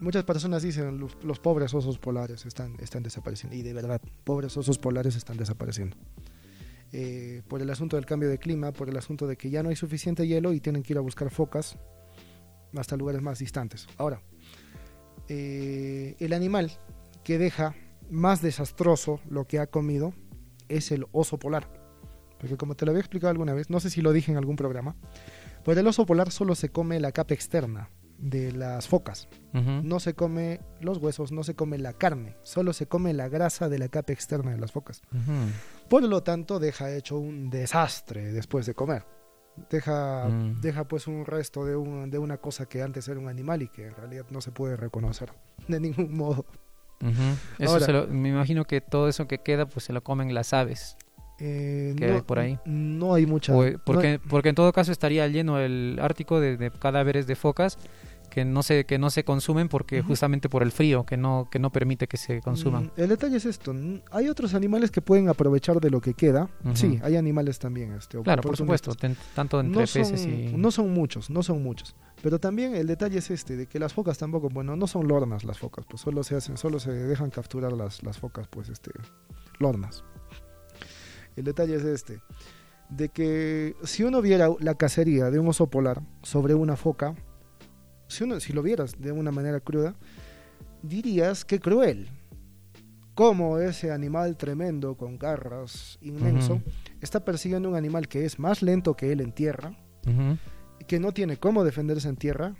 [0.00, 3.56] muchas personas dicen los, los pobres osos polares están, están desapareciendo.
[3.56, 5.96] Y de verdad, pobres osos polares están desapareciendo.
[6.92, 9.70] Eh, por el asunto del cambio de clima, por el asunto de que ya no
[9.70, 11.76] hay suficiente hielo y tienen que ir a buscar focas
[12.76, 13.86] hasta lugares más distantes.
[13.98, 14.20] Ahora,
[15.28, 16.70] eh, el animal
[17.24, 17.74] que deja
[18.10, 20.12] más desastroso lo que ha comido
[20.68, 21.68] es el oso polar.
[22.38, 24.56] Porque como te lo había explicado alguna vez, no sé si lo dije en algún
[24.56, 24.94] programa,
[25.64, 29.28] pero el oso polar solo se come la capa externa de las focas.
[29.52, 33.68] No se come los huesos, no se come la carne, solo se come la grasa
[33.68, 35.02] de la capa externa de las focas.
[35.88, 39.04] Por lo tanto, deja hecho un desastre después de comer.
[39.70, 40.60] Deja, Mm.
[40.60, 43.68] deja pues un resto de, un- de una cosa que antes era un animal y
[43.68, 45.32] que en realidad no se puede reconocer
[45.68, 46.44] de ningún modo.
[47.02, 47.12] Ujú.
[47.58, 50.32] Eso Ahora- se lo- me imagino que todo eso que queda, pues se lo comen
[50.34, 50.96] las aves.
[51.38, 52.58] Eh, ¿Qué no, hay por ahí?
[52.64, 53.52] No hay mucha...
[53.54, 57.26] O, no- eh, porque, porque en todo caso estaría lleno el Ártico de, de cadáveres
[57.26, 57.76] de focas
[58.30, 60.08] que no se, que no se consumen porque Ujú.
[60.08, 62.84] justamente por el frío, que no, que no permite que se consuman.
[62.96, 63.74] Mm, El detalle es esto.
[64.10, 66.48] Hay otros animales que pueden aprovechar de lo que queda.
[66.64, 66.76] Ujú.
[66.76, 67.92] Sí, hay animales también.
[67.92, 70.54] Este, claro, por supuesto, ten- tanto entre No son, peces y...
[70.56, 71.94] no son muchos, no son muchos.
[72.22, 75.44] Pero también el detalle es este, de que las focas tampoco, bueno, no son lornas
[75.44, 78.90] las focas, pues solo se hacen, solo se dejan capturar las, las focas, pues este,
[79.58, 80.02] lornas.
[81.36, 82.20] El detalle es este,
[82.88, 87.14] de que si uno viera la cacería de un oso polar sobre una foca,
[88.08, 89.94] si, uno, si lo vieras de una manera cruda,
[90.82, 92.08] dirías que cruel.
[93.14, 96.60] Como ese animal tremendo con garras inmenso
[97.00, 99.74] está persiguiendo un animal que es más lento que él en tierra,
[100.86, 102.54] que no tiene cómo defenderse en tierra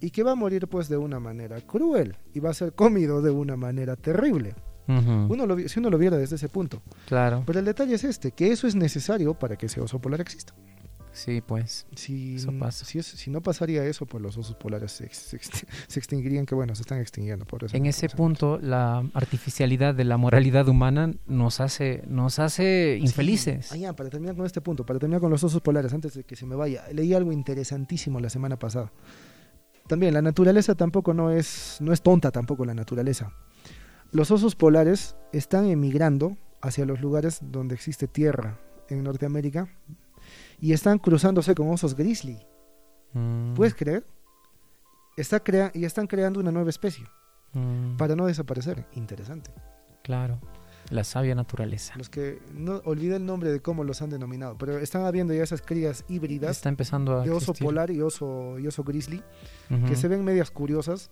[0.00, 3.22] y que va a morir pues de una manera cruel y va a ser comido
[3.22, 4.54] de una manera terrible.
[4.86, 6.80] Uno lo si uno lo viera desde ese punto.
[7.06, 7.42] Claro.
[7.44, 10.54] Pero el detalle es este, que eso es necesario para que ese oso polar exista.
[11.18, 11.86] Sí, pues.
[11.96, 12.84] Si, Eso pasa.
[12.84, 15.38] Si, si no pasaría eso, pues los osos polares se, se
[15.88, 17.44] se extinguirían, que bueno, se están extinguiendo.
[17.44, 22.38] Por eso En no ese punto, la artificialidad de la moralidad humana nos hace, nos
[22.38, 23.04] hace Sí.
[23.04, 23.72] infelices.
[23.72, 26.22] Ah, ya, para terminar con este punto, para terminar con los osos polares, antes de
[26.24, 28.92] que se me vaya, leí algo interesantísimo la semana pasada.
[29.88, 33.32] También, la naturaleza tampoco no es, no es tonta tampoco la naturaleza.
[34.12, 38.58] Los osos polares están emigrando hacia los lugares donde existe tierra
[38.88, 39.68] en Norteamérica
[40.60, 42.38] y están cruzándose con osos grizzly.
[43.12, 44.06] Mm, ¿Puedes creer?
[45.16, 47.04] Está crea y están creando una nueva especie
[47.52, 48.86] mm, para no desaparecer.
[48.92, 49.50] Interesante.
[50.02, 50.40] Claro,
[50.90, 51.94] la sabia naturaleza.
[51.96, 55.42] Los que no olvidé el nombre de cómo los han denominado, pero están habiendo ya
[55.42, 57.66] esas crías híbridas Está empezando a de oso existir.
[57.66, 59.22] polar y oso, y oso grizzly,
[59.86, 61.10] que se ven medias curiosas,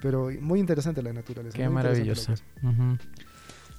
[0.00, 1.56] pero muy interesante la naturaleza.
[1.56, 2.34] Qué maravillosa.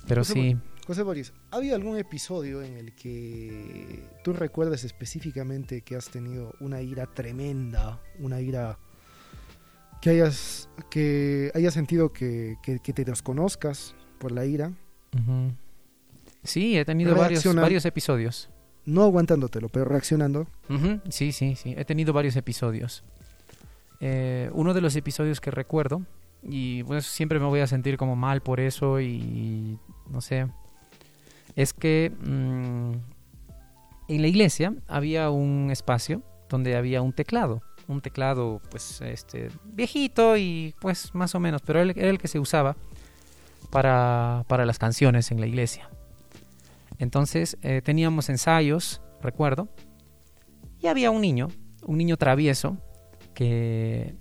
[0.07, 0.57] Pero José, sí.
[0.89, 6.81] José Boris, ¿había algún episodio en el que tú recuerdes específicamente que has tenido una
[6.81, 8.79] ira tremenda, una ira
[10.01, 14.71] que hayas, que hayas sentido que, que- que te desconozcas por la ira,
[16.43, 18.49] sí, he tenido varios, varios episodios.
[18.85, 20.47] no aguantándotelo, pero reaccionando?
[21.09, 21.75] Sí, sí, sí.
[21.77, 23.03] He tenido varios episodios.
[23.99, 26.01] Eh, uno de los episodios que recuerdo,
[26.41, 29.77] y pues siempre me voy a sentir como mal por eso y
[30.09, 30.47] no sé,
[31.59, 32.93] es que mm,
[34.07, 37.61] en la iglesia había un espacio donde había un teclado.
[37.89, 42.39] Un teclado, pues, este, viejito y pues más o menos, pero era el que se
[42.39, 42.77] usaba
[43.71, 45.89] para, para las canciones en la iglesia.
[46.97, 49.67] Entonces eh, teníamos ensayos, recuerdo,
[50.79, 51.49] y había un niño,
[51.85, 52.77] un niño travieso,
[53.33, 54.15] que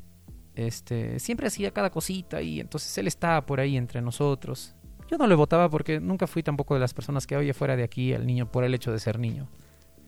[0.56, 4.74] este, siempre hacía cada cosita y entonces él estaba por ahí entre nosotros.
[5.10, 7.82] Yo no le votaba porque nunca fui tampoco de las personas que oye fuera de
[7.84, 9.48] aquí al niño por el hecho de ser niño.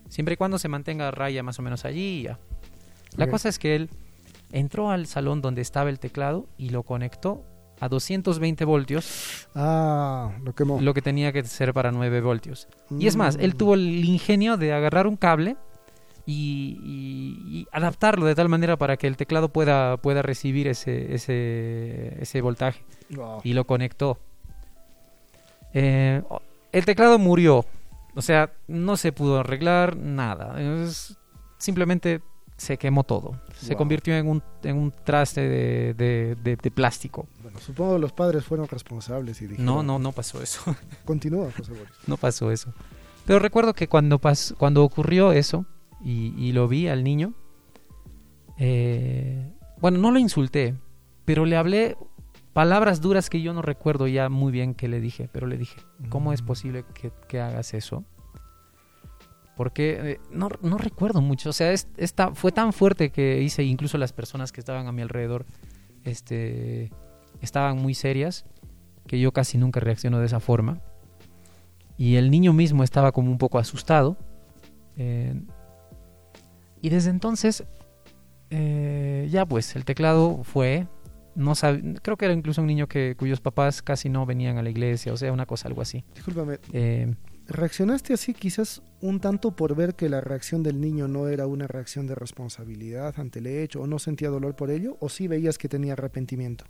[0.09, 2.39] Siempre y cuando se mantenga a raya más o menos allí ya.
[3.17, 3.91] La cosa es que él
[4.53, 7.45] entró al salón donde estaba el teclado y lo conectó
[7.81, 10.81] a 220 voltios, Ah, lo quemó.
[10.81, 12.69] lo que tenía que ser para 9 voltios.
[12.91, 13.57] Y es más, él Mm.
[13.57, 15.57] tuvo el ingenio de agarrar un cable
[16.27, 21.15] y, y- y adaptarlo de tal manera para que el teclado pueda, pueda recibir ese,
[21.15, 22.85] ese, ese voltaje.
[23.11, 23.41] Wow.
[23.45, 24.19] Y lo conectó.
[25.75, 26.23] Eh,
[26.73, 27.65] el teclado murió.
[28.15, 30.61] O sea, no se pudo arreglar nada.
[30.85, 31.17] Es-
[31.59, 32.21] simplemente
[32.57, 33.41] se quemó todo.
[33.55, 33.79] Se Wow.
[33.79, 37.27] convirtió en un, en un traste de, de- de- de plástico.
[37.43, 40.61] Bueno, supongo que los padres fueron responsables y dijeron, No, no, no pasó eso.
[41.05, 41.89] Continúa, José Boris.
[42.07, 42.73] no pasó eso.
[43.27, 45.65] Pero recuerdo que cuando, pas- cuando ocurrió eso
[46.05, 47.33] y, y lo vi al niño,
[48.59, 50.75] eh, bueno, no lo insulté,
[51.25, 51.97] pero le hablé
[52.53, 55.81] palabras duras que yo no recuerdo ya muy bien que le dije, pero le dije,
[56.09, 56.47] ¿cómo es Mm.
[56.47, 58.05] posible que, que hagas eso?
[59.57, 63.63] Porque eh, no, no recuerdo mucho, o sea, es- esta, fue tan fuerte que hice,
[63.63, 65.45] incluso las personas que estaban a mi alrededor
[66.05, 66.91] este,
[67.43, 68.47] estaban muy serias,
[69.07, 70.81] que yo casi nunca reacciono de esa forma
[71.99, 74.17] y el niño mismo estaba como un poco asustado.
[74.97, 75.35] eh,
[76.83, 77.65] y desde entonces,
[78.49, 80.87] eh, ya pues, el teclado fue,
[81.35, 84.63] no sab- creo que era incluso un niño que, cuyos papás casi no venían a
[84.63, 86.05] la iglesia, o sea, una cosa algo así.
[86.15, 87.15] Discúlpame, Eh,
[87.47, 91.67] ¿reaccionaste así quizás un tanto por ver que la reacción del niño no era una
[91.67, 95.59] reacción de responsabilidad ante el hecho o no sentía dolor por ello o sí veías
[95.59, 96.65] que tenía arrepentimiento?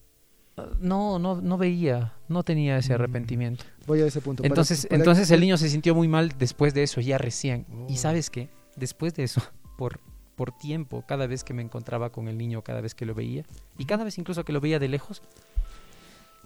[0.79, 2.95] no, no, no veía, no tenía ese Mm.
[2.97, 3.65] arrepentimiento.
[3.87, 4.45] Voy a ese punto.
[4.45, 7.65] Entonces, para- entonces el niño se sintió muy mal después de eso, ya recién.
[7.73, 7.87] Oh.
[7.89, 9.41] Y sabes qué, después de eso,
[9.79, 10.01] por,
[10.41, 13.45] por tiempo, cada vez que me encontraba con el niño, cada vez que lo veía,
[13.77, 15.21] y cada vez incluso que lo veía de lejos,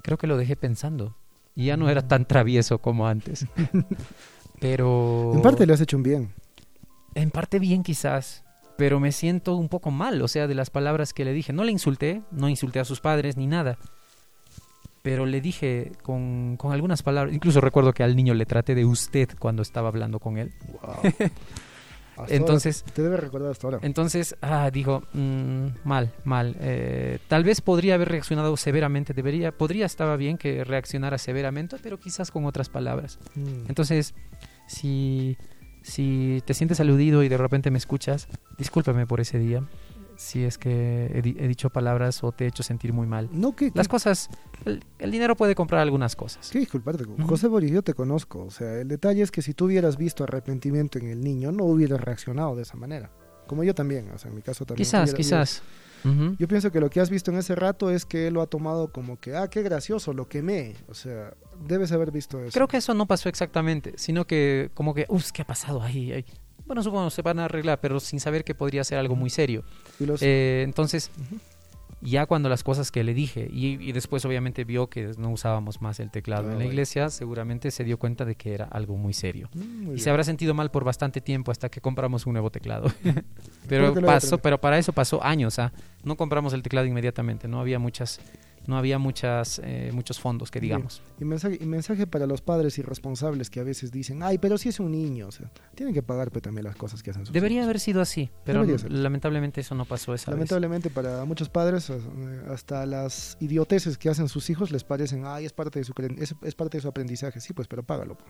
[0.02, 1.14] creo que lo dejé pensando.
[1.54, 3.46] Y ya no era tan travieso como antes.
[4.60, 5.30] Pero...
[5.32, 6.32] En parte le has hecho un bien.
[7.14, 8.42] En parte bien quizás,
[8.76, 11.52] pero me siento un poco mal, o sea, de las palabras que le dije.
[11.52, 13.78] No le insulté, no insulté a sus padres ni nada,
[15.02, 18.84] pero le dije con, con algunas palabras, incluso recuerdo que al niño le traté de
[18.84, 20.50] usted cuando estaba hablando con él.
[22.16, 23.78] Hasta Entonces, ahora, te debe recordar hasta ahora.
[23.82, 26.56] entonces, ah, dijo, mm, mal, mal.
[26.60, 31.98] eh, tal vez podría haber reaccionado severamente, debería, podría, estaba bien que reaccionara severamente, pero
[31.98, 33.18] quizás con otras palabras.
[33.34, 33.66] Mm.
[33.68, 34.14] Entonces,
[34.66, 35.36] si,
[35.82, 39.62] si te sientes aludido y de repente me escuchas, discúlpame por ese día.
[40.16, 43.28] Si es que he, di- he dicho palabras o te he hecho sentir muy mal.
[43.32, 44.28] no, que, Las cosas,
[44.64, 46.50] el, el dinero puede comprar algunas cosas.
[46.50, 47.04] que disculparte.
[47.26, 48.44] José Boris, yo te conozco.
[48.44, 51.64] O sea, el detalle es que si tú hubieras visto arrepentimiento en el niño, no
[51.64, 53.10] hubieras reaccionado de esa manera.
[53.46, 54.10] Como yo también.
[54.14, 54.84] O sea, en mi caso también.
[54.84, 55.62] Quizás, hubiera- quizás.
[56.38, 58.46] Yo pienso que lo que has visto en ese rato es que él lo ha
[58.46, 60.74] tomado como que, ah, qué gracioso, lo quemé.
[60.86, 61.32] O sea,
[61.66, 62.50] debes haber visto eso.
[62.52, 66.22] Creo que eso no pasó exactamente, sino que como que, uff, ¿qué ha pasado ahí?
[66.66, 69.64] Bueno, supongo se van a arreglar, pero sin saber que podría ser algo muy serio.
[70.20, 71.10] Eh, entonces,
[72.00, 75.80] ya cuando las cosas que le dije, y, y después obviamente vio que no usábamos
[75.80, 79.14] más el teclado en la iglesia, seguramente se dio cuenta de que era algo muy
[79.14, 79.48] serio.
[79.54, 79.98] Mm, muy Y bien.
[80.00, 82.92] se habrá sentido mal por bastante tiempo hasta que compramos un nuevo teclado.
[83.68, 85.72] pero pasó, pero para eso pasó años, ¿ah?
[86.02, 88.20] No compramos el teclado inmediatamente, no había muchas,
[88.66, 91.02] no había muchas, eh, muchos fondos que digamos.
[91.20, 94.68] Y mensaje, y mensaje para los padres irresponsables que a veces dicen, ay, pero si
[94.68, 97.32] es un niño, o sea, tienen que pagar pues, también las cosas que hacen sus
[97.32, 97.66] Debería hijos.
[97.66, 100.36] haber sido así, pero lamentablemente eso no pasó esa vez.
[100.36, 102.00] Lamentablemente para muchos padres, eh,
[102.50, 106.34] hasta las idioteces que hacen sus hijos les parecen, ay, es parte de su, es,
[106.42, 107.40] es parte de su aprendizaje.
[107.40, 108.16] Sí, pues, pero págalo.
[108.16, 108.24] po.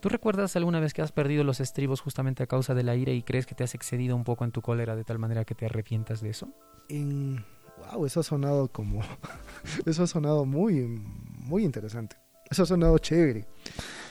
[0.00, 3.12] ¿Tú recuerdas alguna vez que has perdido los estribos justamente a causa de la ira
[3.12, 5.54] y crees que te has excedido un poco en tu cólera de tal manera que
[5.54, 6.48] te arrepientas de eso?
[6.88, 7.44] En...
[7.92, 9.00] Wow, eso ha sonado como...
[9.86, 11.02] eso ha sonado muy,
[11.44, 12.16] muy interesante.
[12.50, 13.46] Eso ha sonado chévere.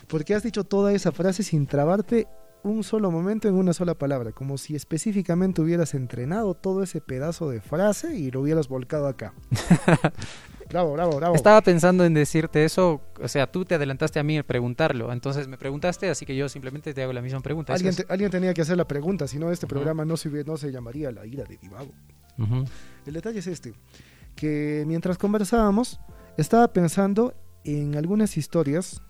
[0.08, 2.28] Porque has dicho toda esa frase sin trabarte
[2.64, 7.50] un solo momento en una sola palabra, como si específicamente hubieras entrenado todo ese pedazo
[7.50, 9.34] de frase y lo hubieras volcado acá.
[10.70, 11.36] bravo, bravo, bravo.
[11.36, 15.48] Estaba pensando en decirte eso, o sea, tú te adelantaste a mí a preguntarlo, entonces
[15.48, 17.74] me preguntaste, así que yo simplemente te hago la misma pregunta.
[17.74, 19.76] Alguien, te- alguien tenía que hacer la pregunta, si no este Ujú.
[19.76, 21.92] programa no se, no se llamaría La ira de Divago.
[22.38, 22.66] Ujú.
[23.10, 23.74] El detalle es este,
[24.36, 26.00] que mientras conversábamos,
[26.38, 27.34] estaba pensando
[27.64, 29.02] en algunas historias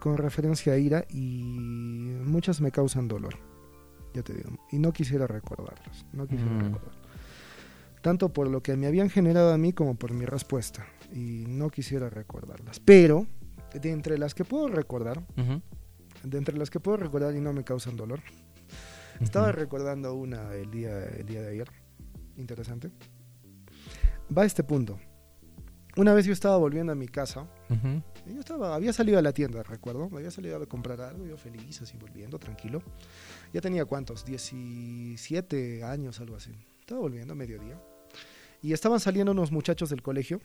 [0.00, 1.42] con referencia a ira y
[2.24, 3.34] muchas me causan dolor,
[4.14, 6.58] ya te digo, y no quisiera recordarlas, no quisiera Mm.
[6.72, 7.04] recordarlas.
[8.00, 11.68] Tanto por lo que me habían generado a mí como por mi respuesta, y no
[11.68, 12.80] quisiera recordarlas.
[12.80, 13.26] Pero,
[13.78, 15.60] de entre las que puedo recordar, Ujú.
[16.22, 18.20] de entre las que puedo recordar y no me causan dolor,
[19.20, 19.56] estaba Ujú.
[19.58, 21.68] recordando una el día, el día de ayer.
[22.38, 22.90] Interesante.
[24.36, 24.98] Va a este punto.
[25.96, 27.46] Una vez yo estaba volviendo a mi casa.
[28.26, 30.08] Yo estaba, había salido a la tienda, recuerdo.
[30.12, 32.82] Había salido a comprar algo, yo feliz, así volviendo, tranquilo.
[33.52, 36.52] Ya tenía cuántos, 17 años, algo así.
[36.80, 37.80] Estaba volviendo a mediodía.
[38.60, 40.40] Y estaban saliendo unos muchachos del colegio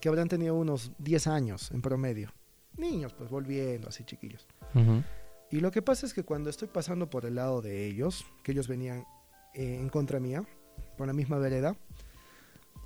[0.00, 2.32] que habrán tenido unos 10 años en promedio.
[2.76, 4.46] Niños, pues volviendo, así chiquillos.
[5.50, 8.52] Y lo que pasa es que cuando estoy pasando por el lado de ellos, que
[8.52, 9.04] ellos venían
[9.54, 10.44] eh, en contra mía,
[10.96, 11.76] por la misma vereda,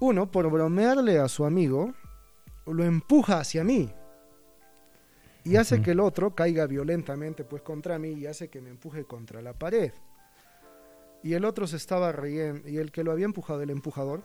[0.00, 1.92] uno, por bromearle a su amigo,
[2.66, 3.90] lo empuja hacia mí.
[5.44, 9.04] Y hace que el otro caiga violentamente pues contra mí y hace que me empuje
[9.04, 9.92] contra la pared.
[11.22, 14.24] Y el otro se estaba riendo, y el que lo había empujado, el empujador,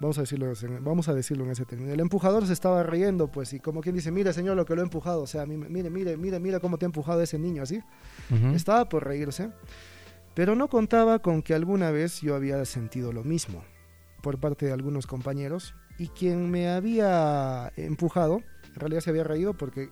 [0.00, 3.28] vamos a decirlo, en- vamos a decirlo en ese término, el empujador se estaba riendo
[3.28, 5.68] pues y como quien dice, mire señor lo que lo he empujado, o sea, mire,
[5.90, 7.80] mire, mire, mire, cómo te ha empujado ese niño así.
[8.54, 9.50] Estaba por reírse,
[10.34, 13.62] pero no contaba con que alguna vez yo había sentido lo mismo
[14.22, 18.40] por parte de algunos compañeros y quien me había empujado
[18.74, 19.90] en realidad se había reído porque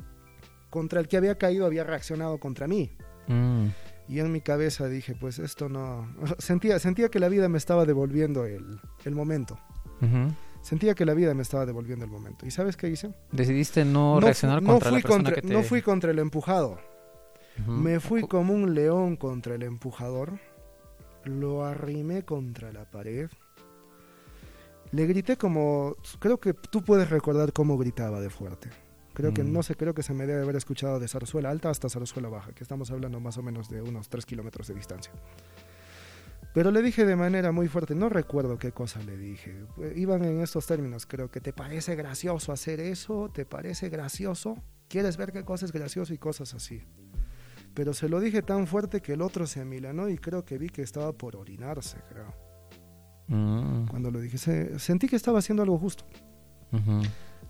[0.70, 2.92] contra el que había caído había reaccionado contra mí.
[3.28, 3.66] Mm.
[4.08, 6.08] Y en mi cabeza dije, pues esto no...
[6.38, 9.58] Sentía, sentía que la vida me estaba devolviendo el, el momento.
[10.62, 12.46] Sentía que la vida me estaba devolviendo el momento.
[12.46, 13.12] ¿Y sabes qué hice?
[13.32, 15.52] Decidiste no, reaccionar no contra fui la persona contra- que te...
[15.52, 16.78] no fui contra el empujado.
[17.66, 20.38] Me fui como un león contra el empujador,
[21.24, 23.28] lo arrimé contra la pared,
[24.92, 28.70] le grité como, creo que tú puedes recordar cómo gritaba de fuerte.
[29.12, 29.52] Creo que, Mm.
[29.52, 32.52] no sé, creo que se me debe haber escuchado de Zarzuela Alta hasta Zarzuela Baja,
[32.52, 35.12] que estamos hablando más o menos de unos 3 kilómetros de distancia.
[36.52, 39.54] Pero le dije de manera muy fuerte, no recuerdo qué cosa le dije.
[39.94, 44.56] Iban en estos términos, creo que te parece gracioso hacer eso, te parece gracioso,
[44.88, 46.82] quieres ver qué cosa es gracioso y cosas así.
[47.74, 50.70] Pero se lo dije tan fuerte que el otro se amilanó y creo que vi
[50.70, 52.34] que estaba por orinarse, creo.
[53.30, 53.86] Mm.
[53.86, 56.04] Cuando lo dije, se- sentí que estaba haciendo algo justo.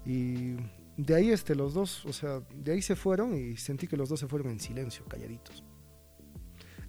[0.05, 0.57] Y
[0.97, 4.09] de ahí este, los dos, o sea, de ahí se fueron y sentí que los
[4.09, 5.65] dos se fueron en silencio, calladitos.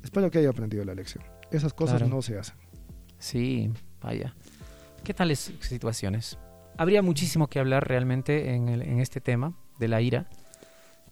[0.03, 1.23] Espero que haya aprendido la lección.
[1.51, 2.15] Esas cosas Claro.
[2.15, 2.55] no se hacen.
[3.17, 3.71] Sí,
[4.01, 4.35] vaya.
[5.03, 6.37] ¿Qué tales situaciones?
[6.77, 10.29] Habría muchísimo que hablar realmente en, el- en este tema de la ira.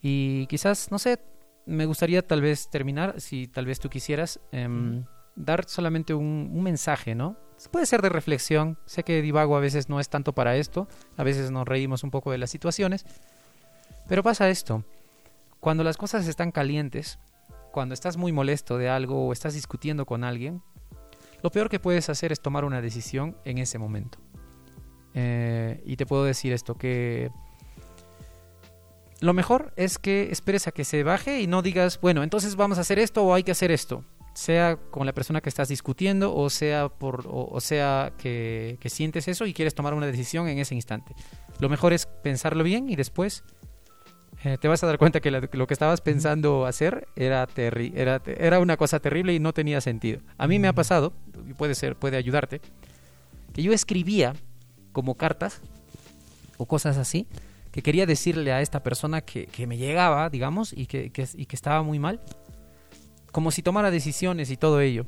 [0.01, 1.19] Y quizás, no sé,
[1.65, 5.03] me gustaría tal vez terminar, si tal vez tú quisieras, em,
[5.35, 7.37] dar solamente un, un mensaje, ¿no?
[7.67, 8.77] Puede ser de reflexión.
[8.85, 10.87] Sé que divago a veces no es tanto para esto.
[11.17, 13.05] A veces nos reímos un poco de las situaciones.
[14.07, 14.83] Pero pasa esto.
[15.59, 17.19] Cuando las cosas están calientes,
[17.71, 20.61] cuando estás muy molesto de algo o estás discutiendo con alguien,
[21.43, 24.19] lo peor que puedes hacer es tomar una decisión en ese momento.
[25.13, 27.31] Eh, y te puedo decir esto, que
[29.21, 32.77] lo mejor es que esperes a que se baje y no digas, bueno, entonces vamos
[32.77, 34.03] a hacer esto o hay que hacer esto.
[34.33, 38.89] Sea con la persona que estás discutiendo o sea, por, o, o sea que, que
[38.89, 41.13] sientes eso y quieres tomar una decisión en ese instante.
[41.59, 43.43] Lo mejor es pensarlo bien y después
[44.45, 47.91] eh, te vas a dar cuenta que la- lo que estabas pensando hacer era, terri-
[47.95, 50.21] era, era una cosa terrible y no tenía sentido.
[50.37, 51.11] A mí me ha pasado,
[51.49, 52.61] y puede ser, puede ayudarte,
[53.53, 54.33] que yo escribía
[54.93, 55.59] como cartas
[56.57, 57.27] o cosas así,
[57.71, 61.45] que quería decirle a esta persona que, que me llegaba, digamos, y que, que- y
[61.45, 62.21] que estaba muy mal,
[63.31, 65.05] como si tomara decisiones y todo ello.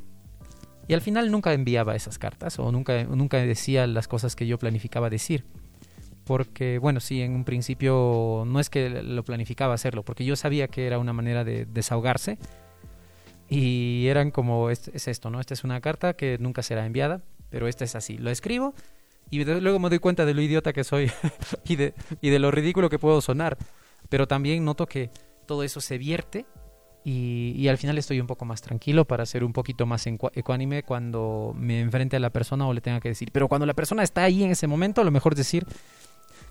[0.87, 4.57] Y al final nunca enviaba esas cartas o nunca, nunca decía las cosas que yo
[4.59, 5.45] planificaba decir.
[6.25, 10.67] Porque, bueno, sí, en un principio no es que lo planificaba hacerlo, porque yo sabía
[10.67, 12.37] que era una manera de desahogarse.
[13.49, 15.39] Y eran como, es, es esto, ¿no?
[15.39, 18.17] Esta es una carta que nunca será enviada, pero esta es así.
[18.17, 18.73] Lo escribo
[19.29, 21.09] y luego me doy cuenta de lo idiota que soy
[21.65, 23.57] y, de, y de lo ridículo que puedo sonar.
[24.09, 25.09] Pero también noto que
[25.45, 26.45] todo eso se vierte
[27.03, 30.83] y, y al final estoy un poco más tranquilo para ser un poquito más ecuánime
[30.83, 33.31] cuando me enfrente a la persona o le tenga que decir.
[33.31, 35.65] Pero cuando la persona está ahí en ese momento, a lo mejor decir,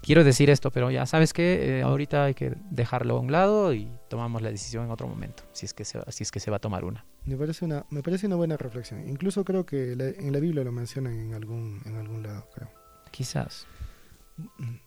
[0.02, 3.88] quiero decir esto, pero ya sabes que ahorita hay que dejarlo a un lado y
[4.08, 6.50] tomamos la decisión en otro momento, si es que se, va- si es que se
[6.50, 7.04] va a tomar una.
[7.26, 9.08] Me parece una, me parece una buena reflexión.
[9.08, 12.68] Incluso creo que la- en la Biblia lo mencionan en algún, en algún lado, creo.
[13.10, 13.66] Quizás.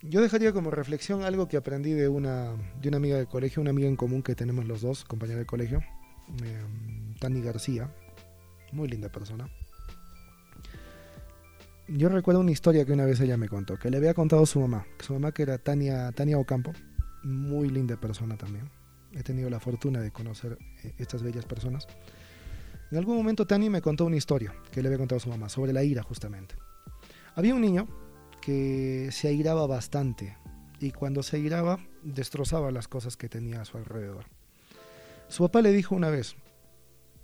[0.02, 3.72] Yo dejaría como reflexión algo que aprendí de una, de una amiga de colegio, una
[3.72, 5.82] amiga en común que tenemos los dos, compañera de colegio,
[6.44, 6.62] eh,
[7.20, 7.90] Tani García,
[8.72, 9.50] muy linda persona.
[11.88, 14.60] Yo recuerdo una historia que una vez ella me contó, que le había contado su
[14.60, 16.72] mamá, que su mamá que era Tania, Tania Ocampo,
[17.24, 18.70] muy linda persona también.
[19.12, 21.88] He tenido la fortuna de conocer eh, estas bellas personas.
[22.92, 25.74] En algún momento Tani me contó una historia que le había contado su mamá sobre
[25.74, 26.56] la ira justamente.
[27.36, 27.88] Había un niño
[28.44, 30.36] que se airaba bastante
[30.82, 34.26] y cuando se airaba destrozaba las cosas que tenía a su alrededor.
[35.30, 36.36] Su papá le dijo una vez,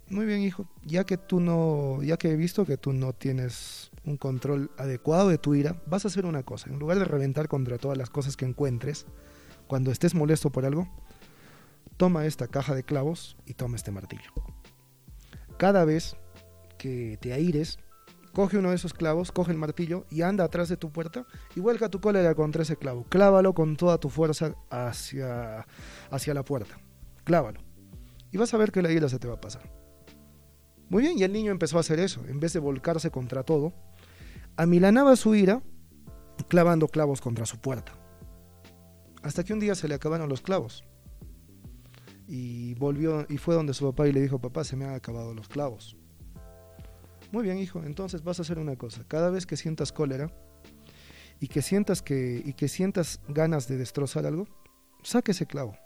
[0.07, 3.91] muy bien hijo, ya que tú no, ya que he visto que tú no tienes
[4.05, 7.49] un control adecuado de tu ira, vas a hacer una cosa, en lugar de reventar
[7.49, 9.05] contra todas las cosas que encuentres,
[9.67, 10.87] cuando estés molesto por algo,
[11.97, 14.31] toma esta caja de clavos y toma este martillo.
[15.57, 16.15] Cada vez
[16.77, 17.77] que te aires,
[18.33, 21.25] coge uno de esos clavos, coge el martillo y anda atrás de tu puerta
[21.55, 23.05] y vuelca tu cólera contra ese clavo.
[23.09, 25.65] Clávalo con toda tu fuerza hacia,
[26.09, 26.79] hacia la puerta.
[27.23, 27.61] Clávalo.
[28.31, 29.71] Y vas a ver que la ira se te va a pasar.
[30.89, 32.21] Muy bien, y el niño empezó a hacer eso.
[32.27, 33.73] En vez de volcarse contra todo,
[34.57, 35.61] amilanaba su ira
[36.47, 37.93] clavando clavos contra su puerta.
[39.21, 40.83] Hasta que un día se le acabaron los clavos.
[42.27, 45.33] Y volvió y fue donde su papá y le dijo, papá, se me han acabado
[45.33, 45.98] los clavos.
[47.31, 49.03] Muy bien, hijo, entonces vas a hacer una cosa.
[49.07, 50.31] Cada vez que sientas cólera
[51.39, 54.47] y que sientas que y que sientas ganas de destrozar algo,
[55.03, 55.77] saca ese clavo.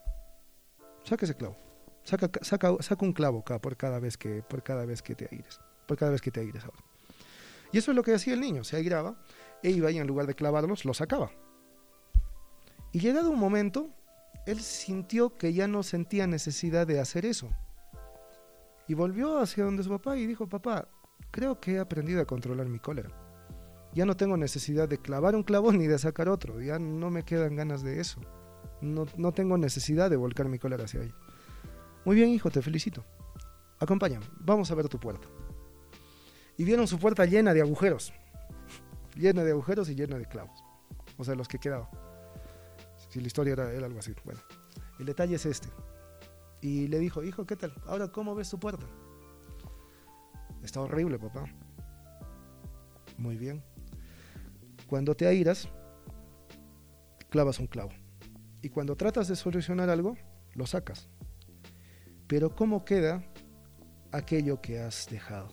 [1.04, 1.58] Saca ese clavo.
[2.04, 5.28] Saca, saca, saca un clavo acá por cada vez que por cada vez que te
[5.32, 6.84] aires, por cada vez que te aires ahora.
[7.72, 9.16] Y eso es lo que hacía el niño, se airaba
[9.62, 11.32] e iba y en lugar de clavarlos los sacaba.
[12.92, 13.90] Y llegado un momento,
[14.46, 17.50] él sintió que ya no sentía necesidad de hacer eso.
[18.88, 20.88] Y volvió hacia donde su papá y dijo, papá,
[21.34, 23.10] creo que he aprendido a controlar mi cólera.
[23.94, 26.62] Ya no tengo necesidad de clavar un clavo ni de sacar otro.
[26.62, 28.22] Ya no me quedan ganas de eso.
[28.82, 31.16] No, no tengo necesidad de volcar mi cólera hacia ella.
[32.06, 33.04] Muy bien, hijo, te felicito.
[33.80, 35.28] Acompáñame, vamos a ver tu puerta.
[36.56, 38.14] Y vieron su puerta llena de agujeros.
[39.16, 40.64] llena de agujeros y llena de clavos.
[41.18, 41.90] O sea, los que quedaban.
[43.10, 44.14] Si la historia era, era algo así.
[44.24, 44.40] Bueno,
[45.00, 45.70] el detalle es este.
[46.62, 47.74] Y le dijo, hijo, ¿qué tal?
[47.88, 48.86] Ahora, ¿cómo ves tu puerta?
[50.64, 51.46] Está horrible, papá.
[53.18, 53.62] Muy bien.
[54.88, 55.68] Cuando te airas,
[57.30, 57.92] clavas un clavo.
[58.62, 60.16] Y cuando tratas de solucionar algo,
[60.54, 61.10] lo sacas.
[62.28, 63.24] Pero ¿cómo queda
[64.12, 65.50] aquello que has dejado?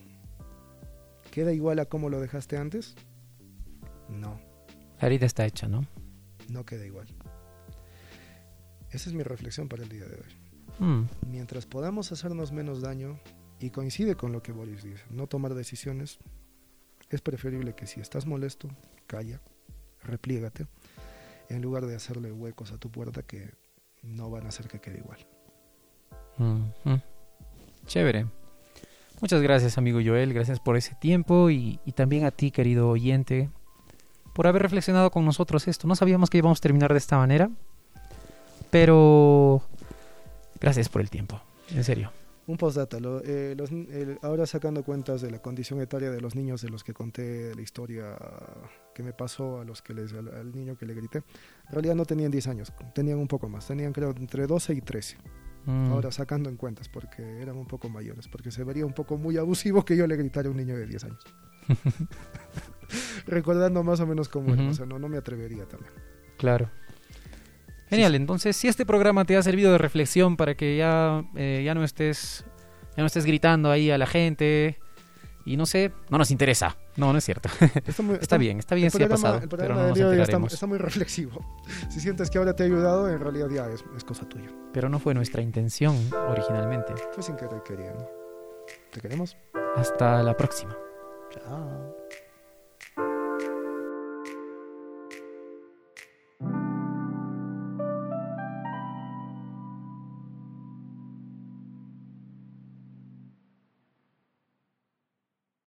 [1.31, 2.95] ¿Queda igual a cómo lo dejaste antes?
[4.09, 4.41] No,
[5.01, 5.85] La herida está hecha, ¿no?
[6.49, 7.07] no queda igual.
[8.91, 10.37] Esa es mi reflexión para el día de hoy.
[10.81, 13.21] Mm, Mientras podamos hacernos menos daño,
[13.61, 16.19] y coincide con lo que Boris dice, no tomar decisiones,
[17.11, 18.69] es preferible que si estás molesto,
[19.07, 19.41] calla,
[20.03, 20.67] repliégate,
[21.49, 23.53] en lugar de hacerle huecos a tu puerta que
[24.03, 25.19] no van a hacer que quede igual.
[27.87, 28.27] Chévere.
[29.21, 30.33] Muchas gracias, amigo Joel.
[30.33, 33.51] Gracias por ese tiempo y también a ti, querido oyente,
[34.35, 35.87] por haber reflexionado con nosotros esto.
[35.87, 37.51] No sabíamos que íbamos a terminar de esta manera,
[38.71, 39.63] pero
[40.61, 41.43] gracias por el tiempo.
[41.75, 42.11] En serio.
[42.51, 46.35] Un postdata, lo- eh, los el- ahora sacando cuentas de la condición etaria de los
[46.35, 48.17] niños de los que conté la historia
[48.95, 51.95] que me pasó a los que les, al, al niño que le grité, en realidad
[51.95, 55.17] no tenían 10 años, tenían un poco más, tenían creo entre 12 y 13.
[55.67, 59.17] Mm, Ahora sacando en cuentas, porque eran un poco mayores, porque se vería un poco
[59.19, 61.23] muy abusivo que yo le gritara a un niño de 10 años.
[63.27, 65.93] Recordando más o menos cómo era, o sea, no, no me atrevería también.
[66.39, 66.71] Claro.
[67.91, 71.75] Genial, entonces si este programa te ha servido de reflexión para que ya, eh, ya
[71.75, 72.45] no estés
[72.97, 74.79] ya no estés gritando ahí a la gente
[75.45, 76.77] y no sé, no nos interesa.
[76.97, 77.49] No, no es cierto.
[77.87, 80.37] Está, muy- Está bien, está bien el si ha pasado, el pero no nos está,
[80.47, 81.41] está muy reflexivo.
[81.89, 84.51] Si sientes que ahora te ha ayudado, en realidad ya es, es cosa tuya.
[84.73, 85.97] Pero no fue nuestra intención
[86.29, 86.93] originalmente.
[87.13, 88.07] Fue sin querer queriendo.
[88.93, 89.37] ¿Te queremos?
[89.77, 90.77] Hasta la próxima.
[91.33, 91.90] Chao.